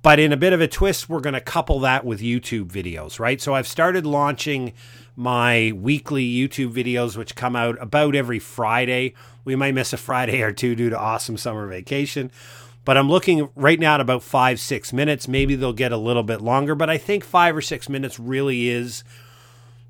But 0.03 0.19
in 0.19 0.33
a 0.33 0.37
bit 0.37 0.53
of 0.53 0.61
a 0.61 0.69
twist 0.69 1.09
we're 1.09 1.21
going 1.21 1.35
to 1.35 1.41
couple 1.41 1.81
that 1.81 2.05
with 2.05 2.21
youtube 2.21 2.67
videos 2.67 3.21
right? 3.21 3.41
So 3.41 3.55
i've 3.55 3.69
started 3.69 4.07
launching 4.07 4.73
my 5.15 5.73
weekly 5.75 6.29
youtube 6.29 6.73
videos 6.73 7.17
which 7.17 7.35
come 7.37 7.55
out 7.55 7.81
about 7.81 8.15
every 8.15 8.39
friday. 8.39 9.15
We 9.45 9.57
might 9.57 9.75
miss 9.75 9.93
a 9.93 9.97
friday 9.97 10.43
or 10.43 10.53
two 10.53 10.75
due 10.75 10.91
to 10.91 10.99
awesome 10.99 11.37
summer 11.37 11.67
vacation 11.69 12.31
but 12.89 12.97
I'm 12.97 13.11
looking 13.11 13.51
right 13.55 13.79
now 13.79 13.97
at 13.97 14.01
about 14.01 14.23
five, 14.23 14.59
six 14.59 14.95
minutes. 14.95 15.29
Maybe 15.29 15.55
they'll 15.55 15.75
get 15.75 15.93
a 15.93 15.99
little 15.99 16.23
bit 16.23 16.41
longer, 16.41 16.75
but 16.75 16.89
I 16.89 16.97
think 16.97 17.23
five 17.23 17.55
or 17.55 17.61
six 17.61 17.87
minutes 17.87 18.19
really 18.19 18.71
is 18.71 19.05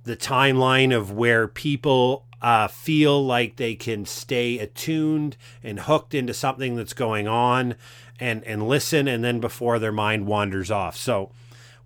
the 0.02 0.16
timeline 0.16 0.92
of 0.92 1.12
where 1.12 1.46
people 1.46 2.24
uh, 2.42 2.66
feel 2.66 3.24
like 3.24 3.54
they 3.54 3.76
can 3.76 4.04
stay 4.04 4.58
attuned 4.58 5.36
and 5.62 5.78
hooked 5.78 6.12
into 6.12 6.34
something 6.34 6.74
that's 6.74 6.92
going 6.92 7.28
on 7.28 7.76
and, 8.18 8.42
and 8.42 8.68
listen, 8.68 9.06
and 9.06 9.22
then 9.22 9.38
before 9.38 9.78
their 9.78 9.92
mind 9.92 10.26
wanders 10.26 10.68
off. 10.68 10.96
So 10.96 11.30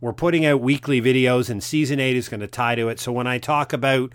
we're 0.00 0.14
putting 0.14 0.46
out 0.46 0.62
weekly 0.62 1.02
videos, 1.02 1.50
and 1.50 1.62
season 1.62 2.00
eight 2.00 2.16
is 2.16 2.30
going 2.30 2.40
to 2.40 2.46
tie 2.46 2.76
to 2.76 2.88
it. 2.88 2.98
So 2.98 3.12
when 3.12 3.26
I 3.26 3.36
talk 3.36 3.74
about 3.74 4.14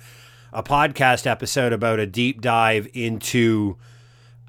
a 0.52 0.64
podcast 0.64 1.28
episode 1.28 1.74
about 1.74 2.00
a 2.00 2.08
deep 2.08 2.42
dive 2.42 2.88
into 2.96 3.78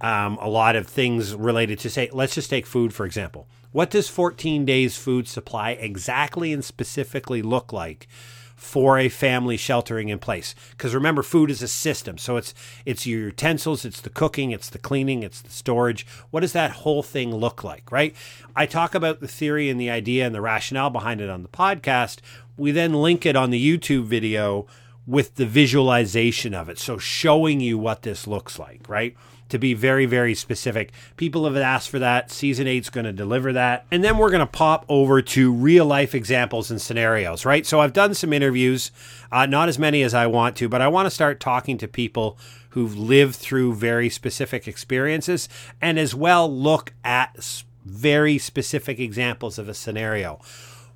um, 0.00 0.38
a 0.40 0.48
lot 0.48 0.76
of 0.76 0.86
things 0.86 1.34
related 1.34 1.78
to 1.80 1.90
say, 1.90 2.08
let's 2.12 2.34
just 2.34 2.50
take 2.50 2.66
food 2.66 2.92
for 2.92 3.04
example. 3.06 3.48
What 3.72 3.90
does 3.90 4.08
14 4.08 4.64
days 4.64 4.96
food 4.96 5.28
supply 5.28 5.72
exactly 5.72 6.52
and 6.52 6.64
specifically 6.64 7.42
look 7.42 7.72
like 7.72 8.08
for 8.56 8.98
a 8.98 9.10
family 9.10 9.56
sheltering 9.58 10.08
in 10.08 10.18
place? 10.18 10.54
Because 10.70 10.94
remember, 10.94 11.22
food 11.22 11.50
is 11.50 11.62
a 11.62 11.68
system, 11.68 12.16
so 12.16 12.38
it's 12.38 12.54
it's 12.86 13.06
your 13.06 13.26
utensils, 13.26 13.84
it's 13.84 14.00
the 14.00 14.10
cooking, 14.10 14.52
it's 14.52 14.70
the 14.70 14.78
cleaning, 14.78 15.22
it's 15.22 15.42
the 15.42 15.50
storage. 15.50 16.06
What 16.30 16.40
does 16.40 16.54
that 16.54 16.70
whole 16.70 17.02
thing 17.02 17.34
look 17.34 17.62
like, 17.62 17.92
right? 17.92 18.16
I 18.56 18.64
talk 18.64 18.94
about 18.94 19.20
the 19.20 19.28
theory 19.28 19.68
and 19.68 19.78
the 19.78 19.90
idea 19.90 20.24
and 20.24 20.34
the 20.34 20.40
rationale 20.40 20.90
behind 20.90 21.20
it 21.20 21.28
on 21.28 21.42
the 21.42 21.48
podcast. 21.48 22.20
We 22.56 22.70
then 22.72 22.94
link 22.94 23.26
it 23.26 23.36
on 23.36 23.50
the 23.50 23.78
YouTube 23.78 24.04
video 24.04 24.66
with 25.06 25.36
the 25.36 25.46
visualization 25.46 26.54
of 26.54 26.68
it, 26.68 26.78
so 26.78 26.98
showing 26.98 27.60
you 27.60 27.78
what 27.78 28.02
this 28.02 28.26
looks 28.26 28.58
like, 28.58 28.88
right? 28.88 29.14
To 29.48 29.58
be 29.58 29.74
very, 29.74 30.06
very 30.06 30.34
specific. 30.34 30.92
People 31.16 31.44
have 31.44 31.56
asked 31.56 31.88
for 31.88 31.98
that. 31.98 32.30
Season 32.30 32.66
eight's 32.66 32.90
going 32.90 33.06
to 33.06 33.12
deliver 33.12 33.52
that. 33.52 33.86
And 33.90 34.04
then 34.04 34.18
we're 34.18 34.30
going 34.30 34.40
to 34.40 34.46
pop 34.46 34.84
over 34.88 35.22
to 35.22 35.52
real 35.52 35.86
life 35.86 36.14
examples 36.14 36.70
and 36.70 36.80
scenarios, 36.80 37.44
right? 37.44 37.66
So 37.66 37.80
I've 37.80 37.92
done 37.92 38.14
some 38.14 38.32
interviews, 38.32 38.90
uh, 39.32 39.46
not 39.46 39.68
as 39.68 39.78
many 39.78 40.02
as 40.02 40.14
I 40.14 40.26
want 40.26 40.56
to, 40.56 40.68
but 40.68 40.82
I 40.82 40.88
want 40.88 41.06
to 41.06 41.10
start 41.10 41.40
talking 41.40 41.78
to 41.78 41.88
people 41.88 42.38
who've 42.70 42.96
lived 42.96 43.34
through 43.36 43.74
very 43.74 44.10
specific 44.10 44.68
experiences 44.68 45.48
and 45.80 45.98
as 45.98 46.14
well 46.14 46.52
look 46.52 46.92
at 47.04 47.64
very 47.84 48.38
specific 48.38 49.00
examples 49.00 49.58
of 49.58 49.68
a 49.68 49.74
scenario. 49.74 50.40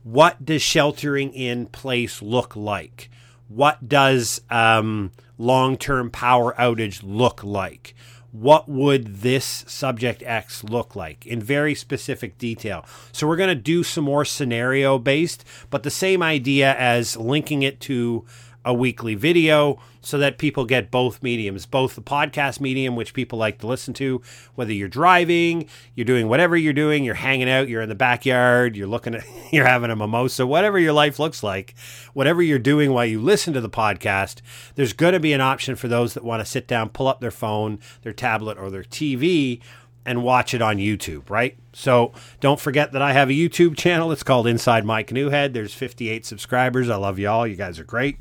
What 0.02 0.44
does 0.44 0.62
sheltering 0.62 1.32
in 1.32 1.66
place 1.66 2.20
look 2.20 2.54
like? 2.54 3.08
What 3.48 3.88
does 3.88 4.40
um, 4.50 5.12
long 5.38 5.76
term 5.76 6.10
power 6.10 6.54
outage 6.58 7.00
look 7.02 7.44
like? 7.44 7.94
What 8.32 8.68
would 8.68 9.18
this 9.18 9.64
subject 9.68 10.22
X 10.24 10.64
look 10.64 10.96
like 10.96 11.26
in 11.26 11.40
very 11.40 11.74
specific 11.74 12.38
detail. 12.38 12.84
So 13.12 13.26
we're 13.26 13.36
going 13.36 13.50
to 13.50 13.54
do 13.54 13.82
some 13.82 14.04
more 14.04 14.24
scenario 14.24 14.98
based, 14.98 15.44
but 15.68 15.82
the 15.82 15.90
same 15.90 16.22
idea 16.22 16.74
as 16.74 17.16
linking 17.16 17.62
it 17.62 17.78
to 17.80 18.24
a 18.64 18.72
weekly 18.72 19.14
video 19.14 19.80
so 20.00 20.18
that 20.18 20.36
people 20.36 20.64
get 20.64 20.90
both 20.90 21.22
mediums, 21.22 21.64
both 21.64 21.94
the 21.94 22.02
podcast 22.02 22.60
medium, 22.60 22.96
which 22.96 23.14
people 23.14 23.38
like 23.38 23.58
to 23.58 23.66
listen 23.66 23.94
to, 23.94 24.20
whether 24.54 24.72
you're 24.72 24.88
driving, 24.88 25.68
you're 25.94 26.04
doing 26.04 26.28
whatever 26.28 26.56
you're 26.56 26.72
doing, 26.72 27.04
you're 27.04 27.14
hanging 27.14 27.48
out, 27.48 27.68
you're 27.68 27.82
in 27.82 27.88
the 27.88 27.94
backyard, 27.94 28.76
you're 28.76 28.88
looking 28.88 29.14
at, 29.14 29.24
you're 29.52 29.66
having 29.66 29.90
a 29.90 29.96
mimosa, 29.96 30.46
whatever 30.46 30.78
your 30.78 30.92
life 30.92 31.18
looks 31.18 31.42
like, 31.42 31.74
whatever 32.14 32.42
you're 32.42 32.58
doing 32.58 32.92
while 32.92 33.06
you 33.06 33.20
listen 33.20 33.54
to 33.54 33.60
the 33.60 33.70
podcast, 33.70 34.40
there's 34.74 34.92
going 34.92 35.12
to 35.12 35.20
be 35.20 35.32
an 35.32 35.40
option 35.40 35.76
for 35.76 35.88
those 35.88 36.14
that 36.14 36.24
want 36.24 36.40
to 36.40 36.46
sit 36.46 36.66
down, 36.66 36.88
pull 36.88 37.06
up 37.06 37.20
their 37.20 37.30
phone, 37.30 37.78
their 38.02 38.12
tablet, 38.12 38.58
or 38.58 38.70
their 38.70 38.84
TV 38.84 39.60
and 40.04 40.22
watch 40.22 40.54
it 40.54 40.62
on 40.62 40.76
YouTube, 40.76 41.30
right? 41.30 41.56
So 41.72 42.12
don't 42.40 42.60
forget 42.60 42.92
that 42.92 43.02
I 43.02 43.12
have 43.12 43.30
a 43.30 43.32
YouTube 43.32 43.76
channel. 43.76 44.12
It's 44.12 44.22
called 44.22 44.46
Inside 44.46 44.84
My 44.84 45.02
Canoe 45.02 45.30
Head. 45.30 45.54
There's 45.54 45.74
58 45.74 46.26
subscribers. 46.26 46.90
I 46.90 46.96
love 46.96 47.18
y'all. 47.18 47.46
You 47.46 47.56
guys 47.56 47.78
are 47.78 47.84
great. 47.84 48.18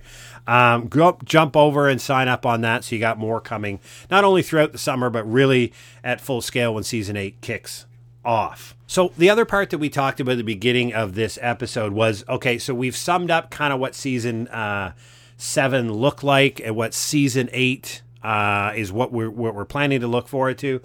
Um, 0.48 0.88
go 0.88 1.18
jump 1.24 1.56
over 1.56 1.88
and 1.88 2.00
sign 2.00 2.28
up 2.28 2.46
on 2.46 2.62
that 2.62 2.84
so 2.84 2.96
you 2.96 3.00
got 3.00 3.18
more 3.18 3.42
coming, 3.42 3.80
not 4.10 4.24
only 4.24 4.42
throughout 4.42 4.72
the 4.72 4.78
summer, 4.78 5.10
but 5.10 5.24
really 5.30 5.74
at 6.04 6.22
full 6.22 6.42
scale 6.42 6.74
when 6.74 6.84
season 6.84 7.16
eight 7.16 7.42
kicks 7.42 7.86
off. 8.24 8.76
So 8.88 9.12
the 9.18 9.30
other 9.30 9.46
part 9.46 9.70
that 9.70 9.78
we 9.78 9.90
talked 9.90 10.20
about 10.20 10.34
at 10.34 10.38
the 10.38 10.44
beginning 10.44 10.94
of 10.94 11.16
this 11.16 11.40
episode 11.42 11.94
was 11.94 12.24
okay, 12.28 12.58
so 12.58 12.74
we've 12.74 12.96
summed 12.96 13.32
up 13.32 13.50
kind 13.50 13.72
of 13.72 13.80
what 13.80 13.96
season 13.96 14.48
uh, 14.50 14.94
seven 15.38 15.94
looked 15.94 16.24
like 16.24 16.60
and 16.60 16.76
what 16.76 16.94
season 16.94 17.50
eight 17.52 18.02
uh, 18.24 18.74
is 18.76 18.92
what 18.92 19.12
we're, 19.12 19.30
what 19.30 19.56
we're 19.56 19.66
planning 19.66 20.02
to 20.02 20.08
look 20.08 20.28
forward 20.28 20.58
to. 20.60 20.82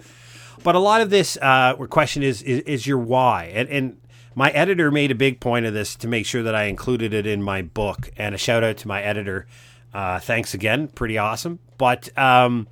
But 0.63 0.75
a 0.75 0.79
lot 0.79 1.01
of 1.01 1.09
this 1.09 1.37
uh, 1.41 1.75
question 1.89 2.23
is, 2.23 2.41
is, 2.41 2.61
is 2.61 2.87
your 2.87 2.97
why, 2.97 3.51
and, 3.53 3.69
and 3.69 3.97
my 4.37 4.51
editor 4.51 4.91
made 4.91 5.09
a 5.09 5.15
big 5.15 5.39
point 5.39 5.65
of 5.65 5.73
this 5.73 5.95
to 5.95 6.07
make 6.07 6.27
sure 6.27 6.43
that 6.43 6.53
I 6.53 6.65
included 6.65 7.11
it 7.11 7.25
in 7.25 7.41
my 7.41 7.63
book. 7.63 8.11
And 8.17 8.35
a 8.35 8.37
shout 8.37 8.63
out 8.63 8.77
to 8.77 8.87
my 8.87 9.01
editor. 9.01 9.47
Uh, 9.91 10.19
thanks 10.19 10.53
again. 10.53 10.89
Pretty 10.89 11.17
awesome. 11.17 11.57
But 11.79 12.15
um, 12.15 12.67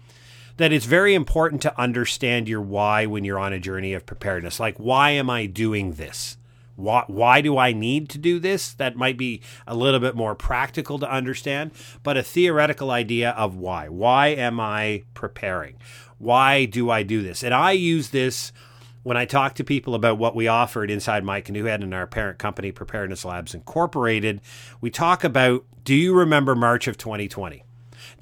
that 0.57 0.71
it's 0.71 0.85
very 0.85 1.15
important 1.15 1.63
to 1.63 1.81
understand 1.81 2.47
your 2.47 2.61
why 2.61 3.07
when 3.07 3.23
you're 3.23 3.39
on 3.39 3.51
a 3.51 3.59
journey 3.59 3.93
of 3.93 4.05
preparedness. 4.05 4.59
Like, 4.59 4.77
why 4.77 5.09
am 5.11 5.27
I 5.27 5.47
doing 5.47 5.93
this? 5.93 6.37
Why, 6.75 7.03
why 7.07 7.41
do 7.41 7.57
I 7.57 7.71
need 7.71 8.09
to 8.09 8.17
do 8.17 8.37
this? 8.37 8.73
That 8.73 8.95
might 8.95 9.17
be 9.17 9.41
a 9.65 9.73
little 9.73 9.99
bit 9.99 10.15
more 10.15 10.35
practical 10.35 10.99
to 10.99 11.11
understand, 11.11 11.71
but 12.03 12.17
a 12.17 12.21
theoretical 12.21 12.91
idea 12.91 13.31
of 13.31 13.55
why. 13.55 13.87
Why 13.87 14.27
am 14.27 14.59
I 14.59 15.03
preparing? 15.13 15.77
Why 16.17 16.65
do 16.65 16.89
I 16.89 17.03
do 17.03 17.21
this? 17.21 17.43
And 17.43 17.53
I 17.53 17.71
use 17.71 18.09
this 18.09 18.51
when 19.03 19.17
I 19.17 19.25
talk 19.25 19.53
to 19.55 19.63
people 19.63 19.93
about 19.93 20.17
what 20.17 20.35
we 20.35 20.47
offered 20.47 20.89
inside 20.89 21.23
Canoe 21.45 21.65
Head 21.65 21.83
and 21.83 21.93
our 21.93 22.07
parent 22.07 22.39
company, 22.39 22.71
Preparedness 22.71 23.23
Labs 23.23 23.53
Incorporated, 23.53 24.41
we 24.81 24.89
talk 24.89 25.23
about 25.23 25.63
do 25.83 25.93
you 25.93 26.15
remember 26.15 26.55
March 26.55 26.87
of 26.87 26.97
2020? 26.97 27.63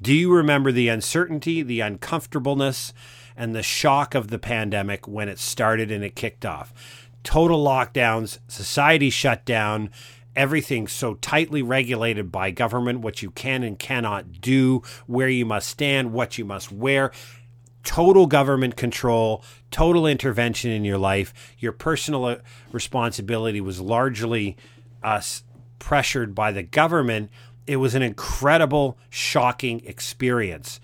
Do 0.02 0.12
you 0.12 0.30
remember 0.30 0.70
the 0.70 0.88
uncertainty, 0.88 1.62
the 1.62 1.80
uncomfortableness, 1.80 2.92
and 3.34 3.54
the 3.54 3.62
shock 3.62 4.14
of 4.14 4.28
the 4.28 4.38
pandemic 4.38 5.08
when 5.08 5.30
it 5.30 5.38
started 5.38 5.90
and 5.90 6.04
it 6.04 6.14
kicked 6.14 6.44
off? 6.44 6.74
Total 7.22 7.64
lockdowns, 7.64 8.38
society 8.46 9.08
shut 9.08 9.46
down, 9.46 9.88
everything 10.36 10.86
so 10.86 11.14
tightly 11.14 11.62
regulated 11.62 12.30
by 12.30 12.50
government, 12.50 13.00
what 13.00 13.22
you 13.22 13.30
can 13.30 13.62
and 13.62 13.78
cannot 13.78 14.42
do, 14.42 14.82
where 15.06 15.30
you 15.30 15.46
must 15.46 15.68
stand, 15.68 16.12
what 16.12 16.36
you 16.36 16.44
must 16.44 16.70
wear 16.70 17.10
total 17.84 18.26
government 18.26 18.76
control, 18.76 19.44
total 19.70 20.06
intervention 20.06 20.70
in 20.70 20.84
your 20.84 20.98
life. 20.98 21.32
Your 21.58 21.72
personal 21.72 22.24
uh, 22.24 22.36
responsibility 22.72 23.60
was 23.60 23.80
largely 23.80 24.56
uh, 25.02 25.20
pressured 25.78 26.34
by 26.34 26.50
the 26.50 26.62
government. 26.62 27.30
It 27.66 27.76
was 27.76 27.94
an 27.94 28.02
incredible, 28.02 28.98
shocking 29.10 29.84
experience. 29.86 30.80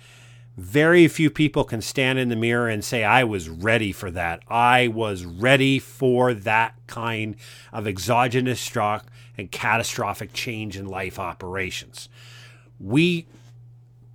Very 0.57 1.09
few 1.09 1.31
people 1.31 1.65
can 1.65 1.81
stand 1.81 2.19
in 2.19 2.29
the 2.29 2.37
mirror 2.37 2.69
and 2.69 2.85
say, 2.85 3.03
I 3.03 3.25
was 3.25 3.49
ready 3.49 3.93
for 3.93 4.11
that. 4.11 4.43
I 4.49 4.89
was 4.89 5.25
ready 5.25 5.79
for 5.79 6.35
that 6.35 6.75
kind 6.87 7.37
of 7.73 7.87
exogenous 7.87 8.59
shock 8.59 9.07
and 9.39 9.51
catastrophic 9.51 10.35
change 10.35 10.77
in 10.77 10.87
life 10.87 11.19
operations. 11.19 12.11
We 12.79 13.27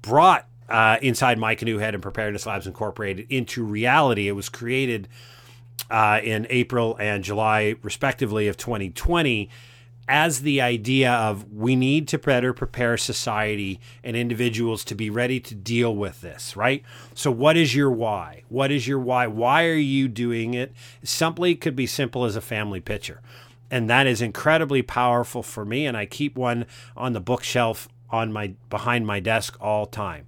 brought 0.04 0.48
uh, 0.70 0.98
inside 1.02 1.38
My 1.38 1.56
Canoe 1.56 1.78
Head 1.78 1.94
and 1.94 2.04
Preparedness 2.04 2.46
Labs 2.46 2.68
Incorporated 2.68 3.28
into 3.30 3.64
reality. 3.64 4.28
It 4.28 4.34
was 4.34 4.50
created 4.50 5.08
uh, 5.90 6.20
in 6.24 6.48
April 6.50 6.96
and 7.00 7.24
July, 7.24 7.76
respectively, 7.82 8.48
of 8.48 8.58
2020 8.58 9.50
as 10.08 10.42
the 10.42 10.62
idea 10.62 11.12
of 11.12 11.52
we 11.52 11.76
need 11.76 12.08
to 12.08 12.20
better 12.20 12.54
prepare 12.54 12.98
society 12.98 13.80
and 14.04 14.16
individuals 14.16 14.84
to 14.86 14.96
be 14.96 15.10
ready 15.10 15.40
to 15.40 15.56
deal 15.56 15.96
with 15.96 16.22
this, 16.22 16.56
right? 16.56 16.84
So, 17.14 17.32
what 17.32 17.58
is 17.58 17.76
your 17.76 17.90
why? 17.90 18.44
What 18.50 18.72
is 18.72 18.88
your 18.88 19.00
why? 19.00 19.28
Why 19.28 19.66
are 19.66 19.74
you 19.74 20.08
doing 20.08 20.54
it? 20.54 20.74
Simply 21.04 21.56
could 21.56 21.76
be 21.76 21.88
simple 21.88 22.24
as 22.24 22.36
a 22.36 22.42
family 22.42 22.80
picture. 22.80 23.22
And 23.72 23.90
that 23.90 24.06
is 24.06 24.22
incredibly 24.22 24.84
powerful 24.84 25.42
for 25.42 25.66
me. 25.66 25.88
And 25.88 25.98
I 25.98 26.06
keep 26.06 26.36
one 26.36 26.68
on 26.96 27.14
the 27.14 27.20
bookshelf 27.20 27.90
on 28.12 28.32
my 28.32 28.54
behind 28.70 29.08
my 29.08 29.20
desk 29.20 29.58
all 29.60 29.88
time. 29.88 30.28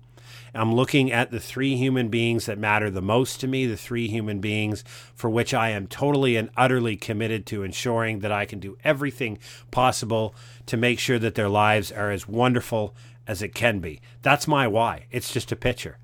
I'm 0.54 0.74
looking 0.74 1.12
at 1.12 1.32
the 1.32 1.40
three 1.40 1.76
human 1.76 2.10
beings 2.10 2.46
that 2.46 2.58
matter 2.58 2.90
the 2.90 3.02
most 3.02 3.40
to 3.42 3.48
me, 3.48 3.66
the 3.66 3.78
three 3.78 4.08
human 4.08 4.40
beings 4.40 4.84
for 5.16 5.30
which 5.30 5.54
I 5.54 5.70
am 5.70 5.88
totally 5.88 6.36
and 6.36 6.50
utterly 6.58 6.96
committed 6.96 7.46
to 7.48 7.64
ensuring 7.64 8.20
that 8.20 8.32
I 8.32 8.46
can 8.46 8.60
do 8.60 8.78
everything 8.84 9.40
possible 9.72 10.36
to 10.66 10.78
make 10.78 11.00
sure 11.00 11.20
that 11.20 11.36
their 11.36 11.50
lives 11.50 11.92
are 11.92 12.12
as 12.12 12.28
wonderful 12.28 12.96
as 13.28 13.42
it 13.42 13.54
can 13.54 13.80
be. 13.80 14.00
That's 14.22 14.48
my 14.48 14.68
why. 14.68 15.06
It's 15.12 15.32
just 15.32 15.52
a 15.52 15.56
picture. 15.56 15.98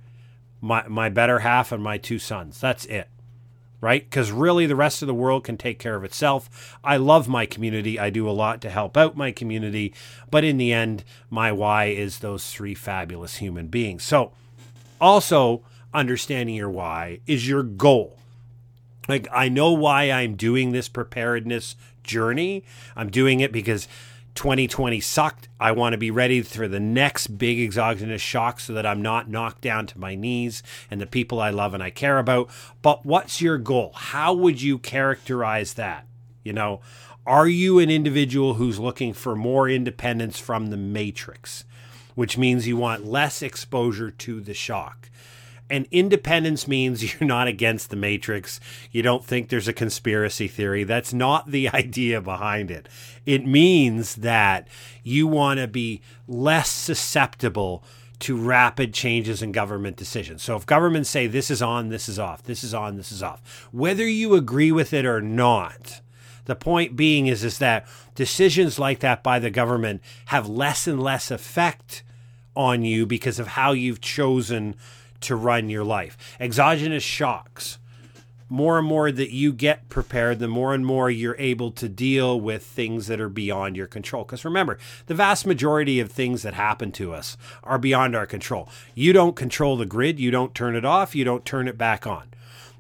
My 0.62 0.88
my 0.88 1.10
better 1.10 1.40
half 1.40 1.72
and 1.72 1.84
my 1.84 1.98
two 1.98 2.20
sons. 2.20 2.60
That's 2.60 2.86
it. 2.86 3.10
Right? 3.84 4.10
Because 4.10 4.32
really, 4.32 4.66
the 4.66 4.78
rest 4.78 5.02
of 5.02 5.08
the 5.08 5.14
world 5.14 5.44
can 5.44 5.58
take 5.58 5.78
care 5.78 5.98
of 5.98 6.06
itself. 6.06 6.78
I 6.86 6.96
love 6.96 7.28
my 7.28 7.46
community. 7.46 8.00
I 8.00 8.10
do 8.10 8.30
a 8.30 8.32
lot 8.32 8.62
to 8.62 8.70
help 8.70 8.96
out 8.96 9.18
my 9.18 9.34
community. 9.34 9.94
But 10.32 10.46
in 10.46 10.56
the 10.56 10.72
end, 10.72 11.04
my 11.30 11.52
why 11.52 11.88
is 11.88 12.20
those 12.20 12.50
three 12.50 12.76
fabulous 12.76 13.36
human 13.40 13.68
beings. 13.68 14.04
So, 14.04 14.32
also 15.02 15.66
understanding 15.94 16.56
your 16.56 16.70
why 16.70 17.20
is 17.28 17.46
your 17.46 17.62
goal. 17.62 18.18
Like, 19.10 19.28
I 19.34 19.50
know 19.50 19.74
why 19.74 20.10
I'm 20.12 20.36
doing 20.36 20.72
this 20.72 20.88
preparedness 20.88 21.76
journey. 22.04 22.64
I'm 22.96 23.10
doing 23.10 23.42
it 23.42 23.52
because 23.52 23.90
2020 24.36 25.00
sucked. 25.00 25.48
I 25.60 25.72
want 25.72 25.94
to 25.94 25.98
be 25.98 26.12
ready 26.12 26.42
for 26.42 26.68
the 26.68 26.80
next 26.80 27.38
big 27.38 27.60
exogenous 27.60 28.22
shock 28.22 28.60
so 28.60 28.74
that 28.74 28.86
I'm 28.86 29.02
not 29.02 29.30
knocked 29.30 29.62
down 29.62 29.86
to 29.88 30.00
my 30.00 30.16
knees 30.16 30.64
and 30.90 31.00
the 31.00 31.06
people 31.06 31.40
I 31.40 31.50
love 31.50 31.74
and 31.74 31.84
I 31.84 31.90
care 31.90 32.20
about. 32.20 32.50
But 32.82 33.06
what's 33.06 33.42
your 33.42 33.58
goal? 33.58 33.92
How 33.96 34.34
would 34.34 34.62
you 34.62 34.78
characterize 34.80 35.76
that? 35.76 36.08
You 36.44 36.54
know, 36.54 36.82
are 37.26 37.48
you 37.48 37.80
an 37.80 37.90
individual 37.90 38.56
who's 38.56 38.80
looking 38.80 39.14
for 39.14 39.36
more 39.36 39.70
independence 39.70 40.40
from 40.40 40.68
the 40.68 40.78
matrix? 40.78 41.64
which 42.16 42.38
means 42.38 42.68
you 42.68 42.78
want 42.78 43.06
less 43.06 43.42
exposure 43.42 44.12
to 44.12 44.42
the 44.42 44.54
shock. 44.54 45.10
And 45.74 45.88
independence 45.90 46.68
means 46.68 47.02
you're 47.20 47.28
not 47.28 47.48
against 47.48 47.90
the 47.90 47.96
Matrix. 47.96 48.60
You 48.92 49.02
don't 49.02 49.26
think 49.26 49.50
there's 49.50 49.68
a 49.68 49.74
conspiracy 49.74 50.48
theory. 50.48 50.84
That's 50.84 51.14
not 51.14 51.50
the 51.50 51.68
idea 51.74 52.22
behind 52.22 52.70
it. 52.70 52.88
It 53.26 53.48
means 53.48 54.18
that 54.18 54.68
you 55.02 55.26
want 55.26 55.60
to 55.60 55.68
be 55.68 56.02
less 56.28 56.70
susceptible 56.70 57.84
to 58.20 58.38
rapid 58.38 58.94
changes 58.94 59.42
in 59.42 59.52
government 59.52 59.98
decisions. 59.98 60.44
So 60.44 60.56
if 60.56 60.68
governments 60.68 61.10
say 61.10 61.26
this 61.26 61.50
is 61.50 61.64
on, 61.64 61.90
this 61.90 62.08
is 62.08 62.20
off, 62.20 62.44
this 62.44 62.64
is 62.64 62.76
on, 62.76 62.96
this 62.96 63.12
is 63.12 63.24
off, 63.24 63.68
whether 63.72 64.08
you 64.08 64.36
agree 64.36 64.72
with 64.72 64.94
it 64.94 65.08
or 65.08 65.22
not, 65.22 66.02
the 66.46 66.56
point 66.56 66.96
being 66.96 67.26
is, 67.26 67.44
is 67.44 67.58
that 67.58 67.88
decisions 68.14 68.78
like 68.78 69.00
that 69.00 69.24
by 69.24 69.40
the 69.40 69.50
government 69.50 70.04
have 70.28 70.48
less 70.48 70.86
and 70.86 71.02
less 71.02 71.32
effect 71.32 72.04
on 72.56 72.84
you 72.84 73.08
because 73.08 73.40
of 73.40 73.48
how 73.48 73.72
you've 73.72 74.02
chosen 74.02 74.76
to 75.24 75.36
run 75.36 75.70
your 75.70 75.84
life. 75.84 76.18
Exogenous 76.40 77.04
shocks. 77.04 77.80
More 78.50 78.78
and 78.78 78.88
more 78.88 79.12
that 79.12 79.32
you 79.32 79.52
get 79.52 79.90
prepared, 79.90 80.38
the 80.38 80.48
more 80.48 80.76
and 80.76 80.86
more 80.86 81.10
you're 81.10 81.36
able 81.40 81.72
to 81.72 81.90
deal 81.90 82.40
with 82.40 82.64
things 82.64 83.08
that 83.08 83.20
are 83.20 83.30
beyond 83.30 83.76
your 83.76 83.88
control. 83.88 84.24
Because 84.24 84.46
remember, 84.46 84.78
the 85.08 85.16
vast 85.16 85.48
majority 85.48 86.00
of 86.00 86.12
things 86.12 86.44
that 86.44 86.54
happen 86.54 86.92
to 86.94 87.14
us 87.14 87.36
are 87.64 87.80
beyond 87.80 88.16
our 88.16 88.28
control. 88.28 88.70
You 88.94 89.12
don't 89.12 89.36
control 89.36 89.76
the 89.76 89.88
grid, 89.88 90.20
you 90.20 90.30
don't 90.30 90.54
turn 90.54 90.76
it 90.76 90.86
off, 90.86 91.16
you 91.16 91.24
don't 91.24 91.46
turn 91.46 91.68
it 91.68 91.78
back 91.78 92.06
on. 92.06 92.30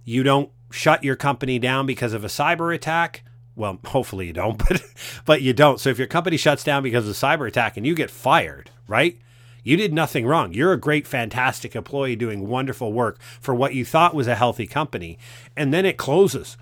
You 0.05 0.21
don't 0.21 0.51
shut 0.69 1.03
your 1.03 1.15
company 1.15 1.57
down 1.57 1.87
because 1.87 2.13
of 2.13 2.23
a 2.23 2.27
cyber 2.27 2.73
attack 2.75 3.23
well, 3.55 3.79
hopefully 3.85 4.27
you 4.27 4.33
don't, 4.33 4.57
but 4.57 4.83
but 5.25 5.41
you 5.41 5.53
don't. 5.53 5.79
So 5.79 5.89
if 5.89 5.97
your 5.97 6.07
company 6.07 6.37
shuts 6.37 6.63
down 6.63 6.83
because 6.83 7.05
of 7.05 7.11
a 7.11 7.13
cyber 7.13 7.47
attack 7.47 7.77
and 7.77 7.85
you 7.85 7.95
get 7.95 8.09
fired, 8.09 8.71
right? 8.87 9.19
You 9.63 9.77
did 9.77 9.93
nothing 9.93 10.25
wrong. 10.25 10.53
You're 10.53 10.73
a 10.73 10.79
great, 10.79 11.07
fantastic 11.07 11.75
employee 11.75 12.15
doing 12.15 12.47
wonderful 12.47 12.91
work 12.91 13.19
for 13.39 13.55
what 13.55 13.73
you 13.73 13.85
thought 13.85 14.13
was 14.13 14.27
a 14.27 14.35
healthy 14.35 14.67
company. 14.67 15.17
And 15.55 15.73
then 15.73 15.85
it 15.85 15.97
closes 15.97 16.57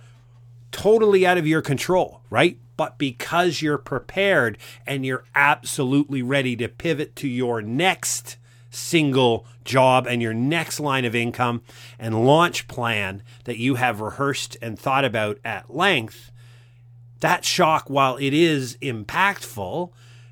totally 0.72 1.26
out 1.26 1.38
of 1.38 1.48
your 1.48 1.62
control, 1.62 2.22
right? 2.30 2.58
But 2.78 2.98
because 2.98 3.62
you're 3.62 3.78
prepared 3.78 4.58
and 4.88 5.06
you're 5.06 5.26
absolutely 5.36 6.22
ready 6.22 6.56
to 6.58 6.68
pivot 6.68 7.16
to 7.18 7.28
your 7.28 7.62
next 7.62 8.38
single 8.70 9.46
job 9.66 10.08
and 10.08 10.22
your 10.22 10.34
next 10.34 10.80
line 10.80 11.06
of 11.06 11.14
income 11.14 11.62
and 12.00 12.26
launch 12.26 12.68
plan 12.68 13.22
that 13.44 13.58
you 13.58 13.76
have 13.76 14.02
rehearsed 14.02 14.58
and 14.62 14.80
thought 14.80 15.06
about 15.06 15.40
at 15.44 15.76
length, 15.76 16.32
that 17.20 17.46
shock, 17.46 17.90
while 17.90 18.18
it 18.18 18.34
is 18.34 18.78
impactful, 18.82 19.92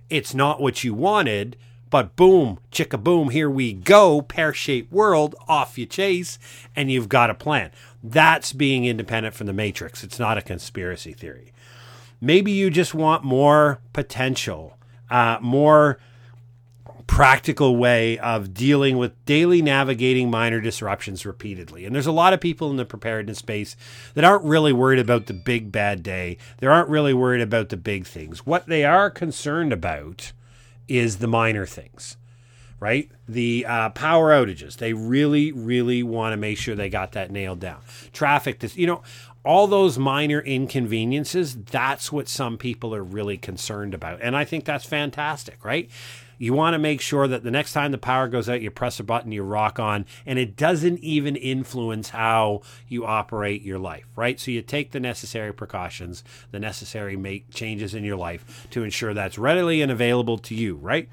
it's 0.10 0.34
not 0.34 0.62
what 0.62 0.84
you 0.84 0.94
wanted. 0.94 1.56
But 1.90 2.16
boom, 2.16 2.60
chicka 2.72 3.04
boom, 3.04 3.30
here 3.30 3.50
we 3.50 3.74
go, 3.74 4.22
pear 4.22 4.54
shaped 4.54 4.92
world, 4.92 5.36
off 5.48 5.78
you 5.78 5.86
chase, 5.86 6.38
and 6.76 6.92
you've 6.92 7.10
got 7.10 7.30
a 7.30 7.34
plan. 7.34 7.72
That's 8.04 8.54
being 8.54 8.86
independent 8.86 9.36
from 9.36 9.48
the 9.48 9.54
matrix. 9.54 10.04
It's 10.04 10.20
not 10.20 10.38
a 10.38 10.42
conspiracy 10.42 11.14
theory. 11.14 11.52
Maybe 12.22 12.52
you 12.52 12.70
just 12.70 12.94
want 12.94 13.24
more 13.24 13.80
potential, 13.94 14.78
uh, 15.10 15.38
more 15.42 16.00
practical 17.08 17.76
way 17.76 18.20
of 18.20 18.54
dealing 18.54 18.96
with 18.96 19.26
daily 19.26 19.64
navigating 19.64 20.30
minor 20.30 20.62
disruptions 20.62 21.26
repeatedly. 21.26 21.84
And 21.84 21.96
there's 21.96 22.06
a 22.06 22.12
lot 22.12 22.34
of 22.34 22.40
people 22.40 22.70
in 22.70 22.78
the 22.78 22.86
preparedness 22.86 23.40
space 23.40 23.76
that 24.14 24.24
aren't 24.24 24.44
really 24.44 24.72
worried 24.72 25.00
about 25.00 25.26
the 25.26 25.34
big 25.34 25.72
bad 25.72 26.04
day. 26.04 26.38
They 26.60 26.68
aren't 26.68 26.88
really 26.88 27.16
worried 27.16 27.42
about 27.42 27.70
the 27.70 27.78
big 27.78 28.06
things. 28.06 28.46
What 28.46 28.68
they 28.68 28.86
are 28.86 29.10
concerned 29.10 29.74
about 29.74 30.34
is 30.90 31.18
the 31.18 31.28
minor 31.28 31.66
things. 31.66 32.18
Right? 32.82 33.12
The 33.28 33.66
uh, 33.68 33.90
power 33.90 34.32
outages. 34.32 34.78
They 34.78 34.94
really, 34.94 35.52
really 35.52 36.02
want 36.02 36.32
to 36.32 36.38
make 36.38 36.58
sure 36.58 36.76
they 36.76 36.90
got 36.90 37.12
that 37.12 37.30
nailed 37.30 37.60
down. 37.60 37.82
Traffic, 38.14 38.60
this, 38.60 38.78
you 38.78 38.88
know, 38.88 39.04
all 39.44 39.68
those 39.68 39.98
minor 39.98 40.40
inconveniences, 40.40 41.56
that's 41.56 42.12
what 42.12 42.30
some 42.30 42.58
people 42.58 42.96
are 42.96 43.04
really 43.04 43.38
concerned 43.38 43.94
about. 43.94 44.20
And 44.22 44.36
I 44.36 44.46
think 44.46 44.64
that's 44.64 44.86
fantastic, 44.86 45.66
right? 45.66 45.90
You 46.40 46.54
want 46.54 46.74
to 46.74 46.80
make 46.80 47.02
sure 47.02 47.28
that 47.28 47.44
the 47.44 47.52
next 47.52 47.74
time 47.74 47.92
the 47.92 47.98
power 47.98 48.30
goes 48.30 48.50
out, 48.50 48.62
you 48.62 48.72
press 48.72 49.00
a 49.00 49.04
button, 49.04 49.32
you 49.32 49.44
rock 49.44 49.78
on, 49.78 50.06
and 50.26 50.40
it 50.40 50.56
doesn't 50.56 51.00
even 51.00 51.36
influence 51.36 52.10
how 52.10 52.62
you 52.88 53.06
operate 53.06 53.62
your 53.62 53.78
life, 53.78 54.06
right? 54.16 54.40
So 54.40 54.50
you 54.50 54.62
take 54.62 54.92
the 54.92 55.02
necessary 55.02 55.54
precautions, 55.54 56.24
the 56.52 56.60
necessary 56.60 57.18
make 57.18 57.52
changes 57.52 57.94
in 57.94 58.06
your 58.06 58.16
life 58.16 58.68
to 58.72 58.84
ensure 58.84 59.14
that's 59.14 59.38
readily 59.38 59.82
and 59.82 59.92
available 59.92 60.38
to 60.40 60.56
you, 60.56 60.78
right? 60.78 61.10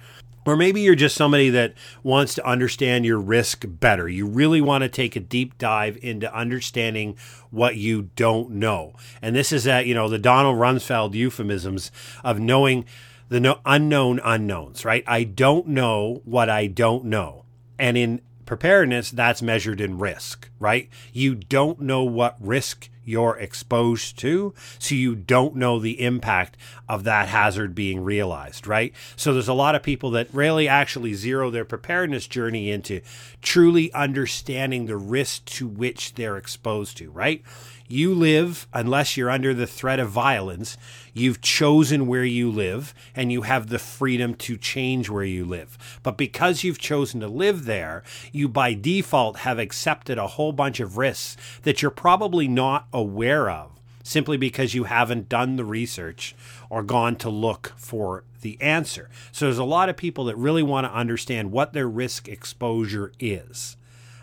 Or 0.47 0.57
maybe 0.57 0.81
you're 0.81 0.95
just 0.95 1.17
somebody 1.17 1.51
that 1.51 1.75
wants 2.05 2.37
to 2.37 2.47
understand 2.47 3.05
your 3.05 3.19
risk 3.19 3.65
better. 3.67 4.09
You 4.09 4.27
really 4.27 4.61
want 4.61 4.83
to 4.83 4.89
take 4.89 5.17
a 5.17 5.21
deep 5.21 5.59
dive 5.59 5.99
into 6.03 6.33
understanding 6.33 7.17
what 7.51 7.75
you 7.75 8.11
don't 8.15 8.53
know. 8.53 8.95
And 9.21 9.35
this 9.35 9.51
is 9.51 9.65
that, 9.65 9.87
you 9.87 9.95
know, 9.95 10.09
the 10.09 10.21
Donald 10.21 10.57
Rumsfeld 10.59 11.15
euphemisms 11.15 11.91
of 12.23 12.39
knowing 12.39 12.85
the 13.29 13.41
no, 13.41 13.61
unknown 13.65 14.21
unknowns, 14.25 14.85
right? 14.85 15.05
I 15.07 15.25
don't 15.25 15.69
know 15.69 16.23
what 16.25 16.49
I 16.49 16.67
don't 16.67 17.07
know. 17.07 17.45
And 17.79 17.97
in 17.97 18.21
preparedness, 18.47 19.11
that's 19.11 19.43
measured 19.43 19.81
in 19.81 19.99
risk, 19.99 20.49
right? 20.59 20.89
You 21.13 21.35
don't 21.35 21.81
know 21.81 22.05
what 22.05 22.37
risk 22.41 22.89
you're 23.05 23.39
exposed 23.39 24.19
to, 24.19 24.53
so 24.79 24.95
you 24.95 25.15
don't 25.15 25.55
know 25.55 25.79
the 25.79 26.01
impact 26.01 26.57
of 26.89 27.05
that 27.05 27.29
hazard 27.29 27.75
being 27.75 28.03
realized, 28.03 28.67
right? 28.67 28.93
So 29.15 29.33
there's 29.33 29.49
a 29.49 29.55
lot 29.55 29.77
of 29.77 29.83
people 29.83 30.11
that 30.13 30.33
really 30.33 30.67
actually 30.67 31.15
zero 31.15 31.51
their 31.51 31.65
preparedness 31.65 32.27
journey 32.27 32.71
into 32.71 33.01
truly 33.43 33.93
understanding 33.93 34.87
the 34.87 34.97
risk 34.97 35.45
to 35.47 35.69
which 35.69 36.15
they're 36.15 36.37
exposed 36.37 36.97
to, 36.99 37.11
right? 37.11 37.43
You 37.89 38.15
live, 38.15 38.67
unless 38.73 39.17
you're 39.17 39.31
under 39.31 39.55
the 39.55 39.67
threat 39.67 40.01
of 40.01 40.11
violence, 40.11 40.77
you've 41.15 41.41
chosen 41.41 42.07
where 42.07 42.25
you 42.25 42.51
live 42.51 42.95
and 43.15 43.31
you 43.31 43.43
have 43.43 43.69
the 43.69 43.79
freedom 43.79 44.35
to 44.35 44.57
change 44.57 45.09
where 45.09 45.25
you 45.25 45.45
live. 45.45 45.79
But 46.03 46.17
because 46.17 46.65
you've 46.65 46.79
chosen 46.79 47.21
to 47.21 47.29
live 47.29 47.65
there, 47.65 48.03
you 48.33 48.49
by 48.49 48.75
default 48.75 49.39
have 49.39 49.59
accepted 49.59 50.19
a 50.19 50.27
whole 50.27 50.53
bunch 50.53 50.81
of 50.81 50.97
risks 50.97 51.37
that 51.63 51.81
you're 51.81 51.91
probably 51.91 52.49
not 52.49 52.87
aware 52.93 53.49
of 53.49 53.71
simply 54.03 54.37
because 54.37 54.75
you 54.75 54.85
haven't 54.85 55.29
done 55.29 55.57
the 55.57 55.65
research 55.65 56.35
or 56.71 56.83
gone 56.83 57.17
to 57.17 57.29
look 57.29 57.73
for 57.77 58.23
the 58.41 58.61
answer. 58.61 59.11
So 59.33 59.47
there's 59.47 59.59
a 59.59 59.65
lot 59.65 59.89
of 59.89 59.97
people 59.97 60.25
that 60.27 60.37
really 60.37 60.63
want 60.63 60.87
to 60.87 60.93
understand 60.95 61.51
what 61.51 61.73
their 61.73 61.89
risk 61.89 62.29
exposure 62.29 63.13
is. 63.19 63.76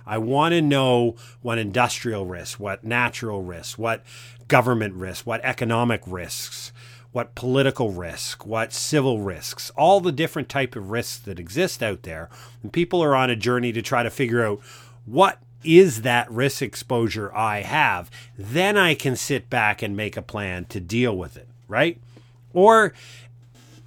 I 0.06 0.18
want 0.18 0.54
to 0.54 0.62
know 0.62 1.16
what 1.42 1.58
industrial 1.58 2.26
risks, 2.26 2.60
what 2.60 2.84
natural 2.84 3.42
risks, 3.42 3.78
what 3.78 4.04
government 4.48 4.96
risks, 4.96 5.26
what 5.26 5.44
economic 5.44 6.02
risks, 6.06 6.72
what 7.12 7.36
political 7.36 7.92
risk, 7.92 8.46
what 8.46 8.74
civil 8.74 9.20
risks, 9.20 9.72
all 9.78 10.02
the 10.02 10.12
different 10.12 10.50
type 10.50 10.76
of 10.76 10.90
risks 10.90 11.18
that 11.20 11.40
exist 11.40 11.82
out 11.82 12.04
there. 12.04 12.30
And 12.62 12.74
people 12.74 13.04
are 13.04 13.16
on 13.16 13.30
a 13.30 13.36
journey 13.36 13.72
to 13.72 13.82
try 13.82 14.04
to 14.04 14.10
figure 14.10 14.46
out 14.46 14.60
what 15.06 15.40
is 15.64 16.02
that 16.02 16.30
risk 16.30 16.62
exposure 16.62 17.34
I 17.34 17.62
have. 17.62 18.10
Then 18.38 18.78
I 18.78 18.96
can 18.96 19.16
sit 19.16 19.50
back 19.50 19.82
and 19.82 19.96
make 19.96 20.18
a 20.18 20.22
plan 20.22 20.66
to 20.66 20.80
deal 20.80 21.16
with 21.16 21.38
it, 21.38 21.48
right? 21.68 22.00
Or 22.54 22.94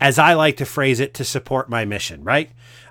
as 0.01 0.19
I 0.19 0.35
like 0.35 0.57
to 0.59 0.65
phrase 0.65 1.01
it, 1.01 1.13
to 1.15 1.25
support 1.25 1.69
my 1.69 1.85
mission, 1.85 2.23
right? 2.25 2.51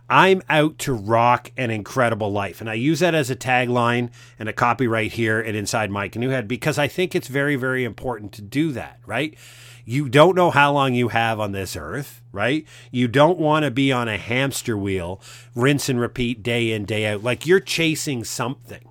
I'm 0.09 0.41
out 0.49 0.77
to 0.79 0.93
rock 0.93 1.51
an 1.57 1.71
incredible 1.71 2.31
life. 2.31 2.61
And 2.61 2.69
I 2.69 2.75
use 2.75 2.99
that 2.99 3.15
as 3.15 3.29
a 3.29 3.35
tagline 3.35 4.11
and 4.37 4.47
a 4.47 4.53
copyright 4.53 5.13
here 5.13 5.39
at 5.39 5.55
Inside 5.55 5.89
My 5.89 6.07
Canoe 6.07 6.29
Head 6.29 6.47
because 6.47 6.77
I 6.77 6.87
think 6.87 7.15
it's 7.15 7.27
very, 7.27 7.55
very 7.55 7.83
important 7.83 8.31
to 8.33 8.41
do 8.41 8.71
that, 8.73 8.99
right? 9.05 9.35
You 9.83 10.09
don't 10.09 10.35
know 10.35 10.49
how 10.51 10.71
long 10.73 10.93
you 10.93 11.09
have 11.09 11.39
on 11.39 11.51
this 11.51 11.75
earth, 11.75 12.21
right? 12.31 12.65
You 12.91 13.07
don't 13.07 13.37
want 13.37 13.65
to 13.65 13.71
be 13.71 13.91
on 13.91 14.07
a 14.07 14.17
hamster 14.17 14.77
wheel, 14.77 15.21
rinse 15.53 15.89
and 15.89 15.99
repeat 15.99 16.41
day 16.41 16.71
in, 16.71 16.85
day 16.85 17.05
out. 17.05 17.23
Like 17.23 17.45
you're 17.45 17.59
chasing 17.59 18.23
something. 18.23 18.89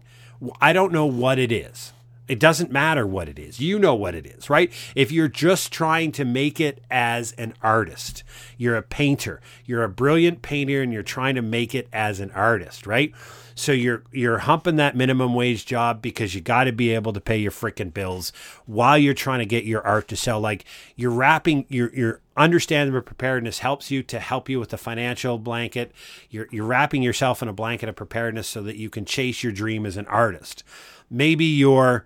I 0.60 0.72
don't 0.72 0.92
know 0.92 1.06
what 1.06 1.38
it 1.38 1.50
is. 1.50 1.93
It 2.26 2.40
doesn't 2.40 2.72
matter 2.72 3.06
what 3.06 3.28
it 3.28 3.38
is. 3.38 3.60
You 3.60 3.78
know 3.78 3.94
what 3.94 4.14
it 4.14 4.26
is, 4.26 4.48
right? 4.48 4.72
If 4.94 5.12
you're 5.12 5.28
just 5.28 5.72
trying 5.72 6.12
to 6.12 6.24
make 6.24 6.58
it 6.58 6.82
as 6.90 7.32
an 7.32 7.54
artist, 7.62 8.24
you're 8.56 8.76
a 8.76 8.82
painter, 8.82 9.40
you're 9.66 9.84
a 9.84 9.88
brilliant 9.90 10.40
painter 10.40 10.80
and 10.80 10.92
you're 10.92 11.02
trying 11.02 11.34
to 11.34 11.42
make 11.42 11.74
it 11.74 11.88
as 11.92 12.20
an 12.20 12.30
artist, 12.30 12.86
right? 12.86 13.12
So 13.54 13.72
you're 13.72 14.02
you're 14.10 14.38
humping 14.38 14.76
that 14.76 14.96
minimum 14.96 15.34
wage 15.34 15.64
job 15.64 16.02
because 16.02 16.34
you 16.34 16.40
got 16.40 16.64
to 16.64 16.72
be 16.72 16.90
able 16.90 17.12
to 17.12 17.20
pay 17.20 17.38
your 17.38 17.52
freaking 17.52 17.92
bills 17.92 18.32
while 18.66 18.98
you're 18.98 19.14
trying 19.14 19.38
to 19.40 19.46
get 19.46 19.64
your 19.64 19.82
art 19.82 20.08
to 20.08 20.16
sell. 20.16 20.40
Like 20.40 20.64
you're 20.96 21.10
wrapping 21.10 21.66
your 21.68 21.94
your 21.94 22.20
understanding 22.36 22.96
of 22.96 23.04
preparedness 23.04 23.60
helps 23.60 23.90
you 23.90 24.02
to 24.04 24.18
help 24.18 24.48
you 24.48 24.58
with 24.58 24.70
the 24.70 24.78
financial 24.78 25.38
blanket. 25.38 25.92
You're 26.30 26.48
you're 26.50 26.66
wrapping 26.66 27.02
yourself 27.02 27.42
in 27.42 27.48
a 27.48 27.52
blanket 27.52 27.88
of 27.88 27.96
preparedness 27.96 28.48
so 28.48 28.62
that 28.62 28.76
you 28.76 28.90
can 28.90 29.04
chase 29.04 29.44
your 29.44 29.52
dream 29.52 29.86
as 29.86 29.96
an 29.96 30.06
artist. 30.06 30.64
Maybe 31.08 31.44
you're 31.44 32.04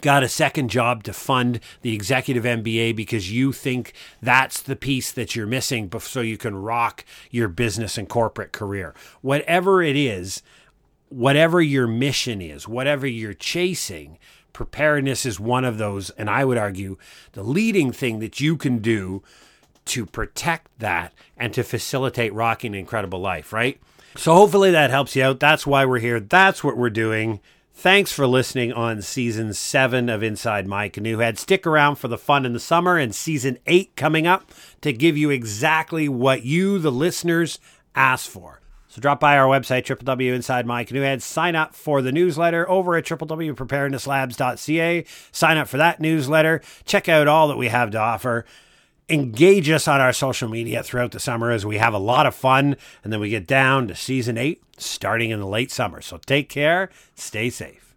got 0.00 0.22
a 0.22 0.28
second 0.28 0.68
job 0.68 1.02
to 1.04 1.12
fund 1.12 1.60
the 1.82 1.94
executive 1.94 2.44
MBA 2.44 2.96
because 2.96 3.30
you 3.30 3.52
think 3.52 3.92
that's 4.20 4.60
the 4.60 4.76
piece 4.76 5.12
that 5.12 5.36
you're 5.36 5.46
missing 5.46 5.90
so 6.00 6.20
you 6.20 6.38
can 6.38 6.56
rock 6.56 7.04
your 7.30 7.48
business 7.48 7.98
and 7.98 8.08
corporate 8.08 8.52
career. 8.52 8.94
Whatever 9.20 9.82
it 9.82 9.96
is, 9.96 10.42
whatever 11.08 11.60
your 11.60 11.86
mission 11.86 12.40
is, 12.40 12.66
whatever 12.66 13.06
you're 13.06 13.34
chasing, 13.34 14.18
preparedness 14.52 15.26
is 15.26 15.38
one 15.38 15.64
of 15.64 15.78
those. 15.78 16.10
And 16.10 16.28
I 16.28 16.44
would 16.44 16.58
argue 16.58 16.96
the 17.32 17.42
leading 17.42 17.92
thing 17.92 18.18
that 18.20 18.40
you 18.40 18.56
can 18.56 18.78
do 18.78 19.22
to 19.84 20.06
protect 20.06 20.68
that 20.78 21.12
and 21.36 21.52
to 21.54 21.62
facilitate 21.62 22.32
rocking 22.32 22.72
an 22.74 22.80
incredible 22.80 23.20
life, 23.20 23.52
right? 23.52 23.80
So 24.16 24.34
hopefully 24.34 24.70
that 24.70 24.90
helps 24.90 25.16
you 25.16 25.24
out. 25.24 25.40
That's 25.40 25.66
why 25.66 25.84
we're 25.84 25.98
here. 25.98 26.20
That's 26.20 26.62
what 26.62 26.76
we're 26.76 26.90
doing. 26.90 27.40
Thanks 27.74 28.12
for 28.12 28.26
listening 28.26 28.72
on 28.72 29.02
season 29.02 29.54
seven 29.54 30.08
of 30.08 30.22
Inside 30.22 30.66
My 30.68 30.88
Canoe 30.88 31.18
Head. 31.18 31.38
Stick 31.38 31.66
around 31.66 31.96
for 31.96 32.06
the 32.06 32.18
fun 32.18 32.46
in 32.46 32.52
the 32.52 32.60
summer 32.60 32.96
and 32.96 33.14
season 33.14 33.58
eight 33.66 33.96
coming 33.96 34.26
up 34.26 34.52
to 34.82 34.92
give 34.92 35.16
you 35.16 35.30
exactly 35.30 36.08
what 36.08 36.44
you, 36.44 36.78
the 36.78 36.92
listeners, 36.92 37.58
asked 37.96 38.28
for. 38.28 38.60
So 38.88 39.00
drop 39.00 39.18
by 39.18 39.38
our 39.38 39.48
website, 39.48 39.86
www 39.86 40.34
Inside 40.34 40.66
My 40.66 40.84
Canoe 40.84 41.00
Head. 41.00 41.22
Sign 41.22 41.56
up 41.56 41.74
for 41.74 42.02
the 42.02 42.12
newsletter 42.12 42.68
over 42.68 42.94
at 42.94 43.06
www.preparednesslabs.ca. 43.06 45.04
Sign 45.32 45.56
up 45.56 45.66
for 45.66 45.78
that 45.78 45.98
newsletter. 45.98 46.60
Check 46.84 47.08
out 47.08 47.26
all 47.26 47.48
that 47.48 47.56
we 47.56 47.68
have 47.68 47.90
to 47.92 47.98
offer 47.98 48.44
engage 49.08 49.68
us 49.70 49.88
on 49.88 50.00
our 50.00 50.12
social 50.12 50.48
media 50.48 50.82
throughout 50.82 51.12
the 51.12 51.20
summer 51.20 51.50
as 51.50 51.66
we 51.66 51.78
have 51.78 51.94
a 51.94 51.98
lot 51.98 52.26
of 52.26 52.34
fun. 52.34 52.76
And 53.04 53.12
then 53.12 53.20
we 53.20 53.30
get 53.30 53.46
down 53.46 53.88
to 53.88 53.94
season 53.94 54.38
eight 54.38 54.62
starting 54.76 55.30
in 55.30 55.40
the 55.40 55.46
late 55.46 55.70
summer. 55.70 56.00
So 56.00 56.18
take 56.18 56.48
care, 56.48 56.90
stay 57.14 57.50
safe. 57.50 57.91